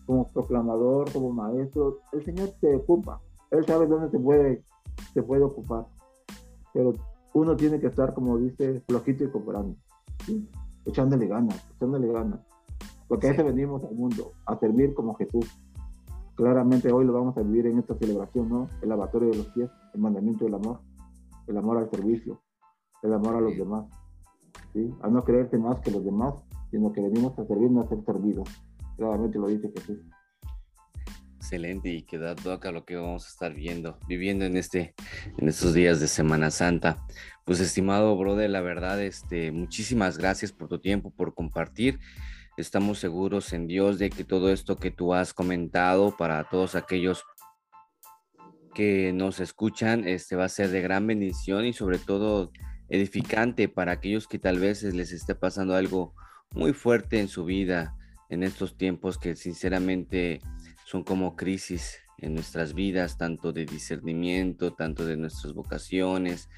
como 0.06 0.28
proclamador, 0.28 1.12
como 1.12 1.32
maestro, 1.32 2.00
el 2.14 2.24
Señor 2.24 2.50
te 2.60 2.76
ocupa, 2.76 3.20
Él 3.52 3.66
sabe 3.66 3.88
dónde 3.88 4.10
te 4.10 4.20
puede, 4.20 4.64
te 5.14 5.22
puede 5.22 5.44
ocupar, 5.44 5.86
pero 6.74 6.94
uno 7.34 7.56
tiene 7.56 7.80
que 7.80 7.88
estar, 7.88 8.14
como 8.14 8.38
dice, 8.38 8.82
flojito 8.88 9.26
y 9.26 9.30
cooperando, 9.30 9.76
¿sí? 10.26 10.50
Echándole 10.86 11.28
ganas, 11.28 11.70
echándole 11.76 12.08
ganas. 12.08 12.40
Porque 13.08 13.28
a 13.28 13.32
eso 13.32 13.44
venimos 13.44 13.84
al 13.84 13.96
mundo, 13.96 14.32
a 14.46 14.58
servir 14.58 14.94
como 14.94 15.16
Jesús. 15.16 15.46
Claramente 16.36 16.92
hoy 16.92 17.06
lo 17.06 17.14
vamos 17.14 17.38
a 17.38 17.42
vivir 17.42 17.68
en 17.68 17.80
esta 17.80 17.96
celebración, 17.96 18.50
¿no? 18.50 18.70
El 18.82 18.90
lavatorio 18.90 19.30
de 19.30 19.38
los 19.38 19.48
pies, 19.48 19.70
el 19.94 20.02
mandamiento 20.02 20.46
del 20.46 20.56
amor, 20.56 20.80
el 21.48 21.58
amor 21.58 21.78
al 21.78 21.90
servicio, 21.90 22.42
el 23.04 23.14
amor 23.14 23.36
a 23.36 23.42
los 23.42 23.58
demás, 23.58 23.86
¿sí? 24.74 24.94
A 25.02 25.10
no 25.10 25.24
creerte 25.24 25.58
más 25.58 25.80
que 25.82 25.92
los 25.92 26.04
demás, 26.04 26.34
sino 26.72 26.92
que 26.94 27.02
venimos 27.02 27.38
a 27.38 27.46
servir, 27.46 27.70
no 27.70 27.82
a 27.82 27.88
ser 27.88 28.04
servidos. 28.06 28.48
Claramente 28.96 29.38
lo 29.38 29.48
dice 29.48 29.72
Jesús. 29.76 30.00
Excelente 31.52 31.90
y 31.90 32.04
que 32.04 32.18
da 32.18 32.34
toca 32.34 32.72
lo 32.72 32.86
que 32.86 32.96
vamos 32.96 33.26
a 33.26 33.28
estar 33.28 33.54
viendo, 33.54 34.00
viviendo 34.08 34.46
en 34.46 34.56
este, 34.56 34.96
en 35.38 35.50
estos 35.50 35.74
días 35.74 36.00
de 36.00 36.08
Semana 36.08 36.50
Santa. 36.50 37.06
Pues 37.44 37.60
estimado 37.60 38.16
brother, 38.16 38.50
la 38.50 38.62
verdad, 38.62 39.02
este, 39.02 39.52
muchísimas 39.52 40.18
gracias 40.18 40.54
por 40.54 40.70
tu 40.70 40.80
tiempo, 40.80 41.12
por 41.12 41.34
compartir. 41.34 42.00
Estamos 42.56 43.00
seguros 43.00 43.52
en 43.52 43.68
Dios 43.68 44.00
de 44.00 44.10
que 44.10 44.24
todo 44.24 44.50
esto 44.50 44.78
que 44.78 44.92
tú 44.92 45.14
has 45.14 45.34
comentado 45.34 46.16
para 46.16 46.46
todos 46.46 46.76
aquellos 46.76 47.26
que 48.74 49.12
nos 49.12 49.42
escuchan 49.42 50.08
este 50.08 50.38
va 50.38 50.46
a 50.46 50.50
ser 50.50 50.70
de 50.70 50.80
gran 50.80 51.06
bendición 51.06 51.66
y 51.66 51.74
sobre 51.74 51.98
todo 51.98 52.54
edificante 52.88 53.68
para 53.68 53.92
aquellos 53.92 54.26
que 54.26 54.40
tal 54.40 54.58
vez 54.58 54.84
les 54.84 55.12
esté 55.12 55.36
pasando 55.36 55.76
algo 55.76 56.14
muy 56.52 56.72
fuerte 56.72 57.20
en 57.20 57.28
su 57.28 57.44
vida 57.44 57.98
en 58.30 58.44
estos 58.44 58.78
tiempos 58.78 59.18
que 59.18 59.36
sinceramente 59.36 60.40
son 60.92 61.04
como 61.04 61.38
crisis 61.38 62.00
en 62.18 62.36
nuestras 62.36 62.74
vidas, 62.74 63.18
tanto 63.18 63.54
de 63.54 63.66
discernimiento, 63.66 64.74
tanto 64.74 65.06
de 65.06 65.16
nuestras 65.16 65.54
vocaciones, 65.54 66.50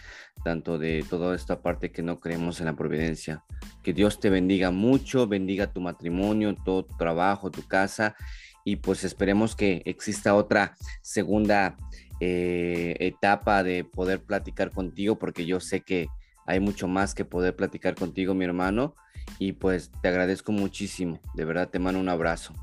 tanto 0.44 0.80
de 0.80 1.06
toda 1.08 1.36
esta 1.36 1.62
parte 1.62 1.92
que 1.92 2.02
no 2.02 2.20
creemos 2.20 2.60
en 2.60 2.66
la 2.66 2.76
providencia. 2.76 3.44
Que 3.84 3.94
Dios 3.94 4.20
te 4.20 4.32
bendiga 4.32 4.72
mucho, 4.72 5.28
bendiga 5.28 5.72
tu 5.72 5.82
matrimonio, 5.82 6.56
todo 6.66 6.84
tu 6.84 6.98
trabajo, 6.98 7.52
tu 7.52 7.62
casa 7.68 8.16
y 8.66 8.78
pues 8.78 9.04
esperemos 9.04 9.56
que 9.56 9.84
exista 9.86 10.34
otra 10.34 10.76
segunda 11.04 11.78
eh, 12.20 12.96
etapa 13.02 13.62
de 13.62 13.84
poder 13.84 14.24
platicar 14.24 14.72
contigo 14.72 15.20
porque 15.20 15.46
yo 15.46 15.60
sé 15.60 15.82
que 15.82 16.08
hay 16.48 16.60
mucho 16.60 16.88
más 16.88 17.14
que 17.14 17.24
poder 17.24 17.56
platicar 17.56 17.94
contigo, 17.94 18.34
mi 18.34 18.46
hermano, 18.46 18.96
y 19.38 19.54
pues 19.54 19.92
te 20.02 20.08
agradezco 20.08 20.52
muchísimo, 20.52 21.20
de 21.36 21.46
verdad 21.46 21.70
te 21.70 21.78
mando 21.78 22.00
un 22.00 22.10
abrazo. 22.10 22.56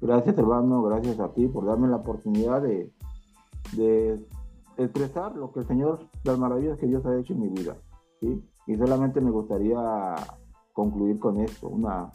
Gracias, 0.00 0.38
hermano, 0.38 0.82
gracias 0.82 1.18
a 1.18 1.32
ti 1.32 1.48
por 1.48 1.66
darme 1.66 1.88
la 1.88 1.96
oportunidad 1.96 2.62
de, 2.62 2.92
de 3.72 4.24
expresar 4.76 5.34
lo 5.34 5.52
que 5.52 5.60
el 5.60 5.66
Señor, 5.66 6.06
las 6.22 6.38
maravillas 6.38 6.78
que 6.78 6.86
Dios 6.86 7.04
ha 7.04 7.18
hecho 7.18 7.32
en 7.32 7.40
mi 7.40 7.48
vida. 7.48 7.76
¿sí? 8.20 8.40
Y 8.68 8.76
solamente 8.76 9.20
me 9.20 9.32
gustaría 9.32 10.14
concluir 10.72 11.18
con 11.18 11.40
esto, 11.40 11.68
una, 11.68 12.12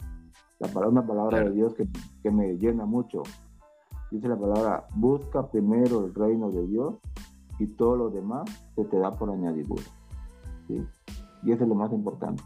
la, 0.58 0.88
una 0.88 1.06
palabra 1.06 1.40
de 1.40 1.50
Dios 1.50 1.74
que, 1.74 1.86
que, 2.22 2.30
me 2.30 2.56
llena 2.56 2.86
mucho. 2.86 3.22
Dice 4.10 4.28
la 4.28 4.38
palabra, 4.38 4.86
busca 4.94 5.50
primero 5.50 6.06
el 6.06 6.14
reino 6.14 6.50
de 6.50 6.66
Dios 6.66 6.94
y 7.58 7.66
todo 7.66 7.96
lo 7.96 8.10
demás 8.10 8.44
se 8.76 8.84
te 8.86 8.98
da 8.98 9.10
por 9.10 9.30
añadidura. 9.30 9.82
¿sí? 10.68 10.82
Y 11.42 11.52
eso 11.52 11.64
es 11.64 11.68
lo 11.68 11.74
más 11.74 11.92
importante. 11.92 12.42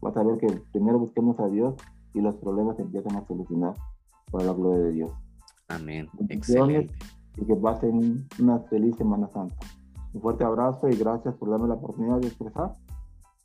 Vas 0.00 0.16
a 0.16 0.22
ver 0.22 0.38
que 0.38 0.46
primero 0.72 0.98
busquemos 0.98 1.38
a 1.38 1.48
Dios 1.48 1.74
y 2.14 2.22
los 2.22 2.34
problemas 2.36 2.78
empiezan 2.78 3.16
a 3.16 3.26
solucionar 3.26 3.74
para 4.34 4.46
la 4.46 4.52
gloria 4.52 4.82
de 4.86 4.92
Dios. 4.92 5.12
Amén. 5.68 6.08
Excelente. 6.28 6.92
Y 7.36 7.46
que 7.46 7.54
pasen 7.54 8.26
una 8.40 8.58
feliz 8.68 8.96
Semana 8.96 9.28
Santa. 9.28 9.54
Un 10.12 10.20
fuerte 10.20 10.42
abrazo 10.42 10.88
y 10.88 10.96
gracias 10.96 11.36
por 11.36 11.50
darme 11.50 11.68
la 11.68 11.74
oportunidad 11.74 12.18
de 12.18 12.26
expresar. 12.26 12.72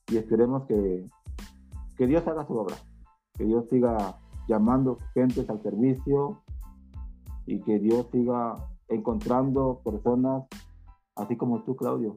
Y 0.07 0.17
esperemos 0.17 0.63
que, 0.65 1.07
que 1.95 2.07
Dios 2.07 2.27
haga 2.27 2.47
su 2.47 2.57
obra, 2.57 2.75
que 3.35 3.43
Dios 3.43 3.65
siga 3.69 4.17
llamando 4.47 4.97
gentes 5.13 5.47
al 5.51 5.61
servicio 5.61 6.41
y 7.45 7.61
que 7.61 7.77
Dios 7.77 8.07
siga 8.11 8.55
encontrando 8.87 9.81
personas 9.85 10.45
así 11.15 11.37
como 11.37 11.61
tú, 11.65 11.75
Claudio, 11.75 12.15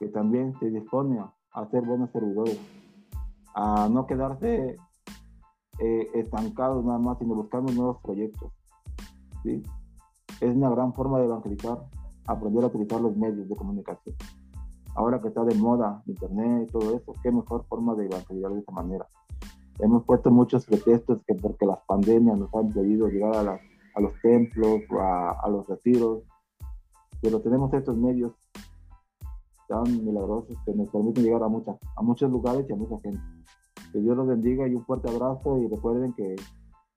que 0.00 0.08
también 0.08 0.58
se 0.58 0.68
dispone 0.68 1.24
a 1.52 1.70
ser 1.70 1.82
buenos 1.82 2.10
servidores 2.10 2.58
a 3.54 3.88
no 3.88 4.06
quedarse 4.08 4.78
eh, 5.84 6.10
estancados 6.14 6.84
nada 6.84 7.00
más, 7.00 7.18
sino 7.18 7.34
buscando 7.34 7.72
nuevos 7.72 7.98
proyectos. 8.02 8.52
¿sí? 9.42 9.62
Es 10.40 10.54
una 10.54 10.70
gran 10.70 10.94
forma 10.94 11.18
de 11.18 11.24
evangelizar, 11.24 11.78
aprender 12.26 12.62
a 12.62 12.68
utilizar 12.68 13.00
los 13.00 13.16
medios 13.16 13.48
de 13.48 13.56
comunicación. 13.56 14.14
Ahora 14.94 15.20
que 15.20 15.28
está 15.28 15.44
de 15.44 15.56
moda 15.56 16.00
Internet 16.06 16.68
y 16.68 16.72
todo 16.72 16.96
eso, 16.96 17.12
qué 17.20 17.32
mejor 17.32 17.64
forma 17.64 17.96
de 17.96 18.06
evangelizar 18.06 18.52
de 18.52 18.60
esta 18.60 18.72
manera. 18.72 19.08
Hemos 19.80 20.04
puesto 20.04 20.30
muchos 20.30 20.66
pretextos 20.66 21.20
que 21.26 21.34
porque 21.34 21.66
las 21.66 21.80
pandemias 21.86 22.38
nos 22.38 22.54
han 22.54 22.66
impedido 22.66 23.08
llegar 23.08 23.34
a, 23.34 24.00
los 24.00 24.12
templos 24.22 24.82
a, 25.00 25.32
a 25.42 25.48
los 25.48 25.66
retiros, 25.66 26.22
pero 27.20 27.40
tenemos 27.40 27.74
estos 27.74 27.96
medios 27.96 28.32
tan 29.66 30.04
milagrosos 30.04 30.56
que 30.64 30.74
nos 30.74 30.88
permiten 30.90 31.24
llegar 31.24 31.42
a, 31.42 31.48
muchas, 31.48 31.76
a 31.96 32.02
muchos 32.02 32.30
lugares 32.30 32.66
y 32.68 32.72
a 32.72 32.76
mucha 32.76 33.00
gente. 33.00 33.20
Que 33.92 34.00
Dios 34.00 34.16
los 34.16 34.26
bendiga 34.26 34.66
y 34.66 34.74
un 34.74 34.84
fuerte 34.84 35.10
abrazo 35.10 35.58
y 35.58 35.68
recuerden 35.68 36.12
que, 36.14 36.36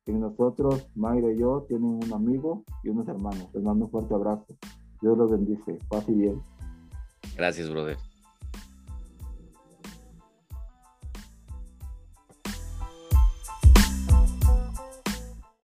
en 0.07 0.19
nosotros, 0.19 0.87
Mayra 0.95 1.31
y 1.31 1.39
yo, 1.39 1.65
tienen 1.67 1.99
un 2.03 2.13
amigo 2.13 2.63
y 2.83 2.89
unos 2.89 3.07
hermanos. 3.07 3.49
Les 3.53 3.63
mando 3.63 3.85
un 3.85 3.91
fuerte 3.91 4.13
abrazo. 4.13 4.45
Dios 5.01 5.17
los 5.17 5.31
bendice. 5.31 5.79
Paz 5.89 6.05
y 6.07 6.13
bien. 6.13 6.41
Gracias, 7.35 7.69
brother. 7.69 7.97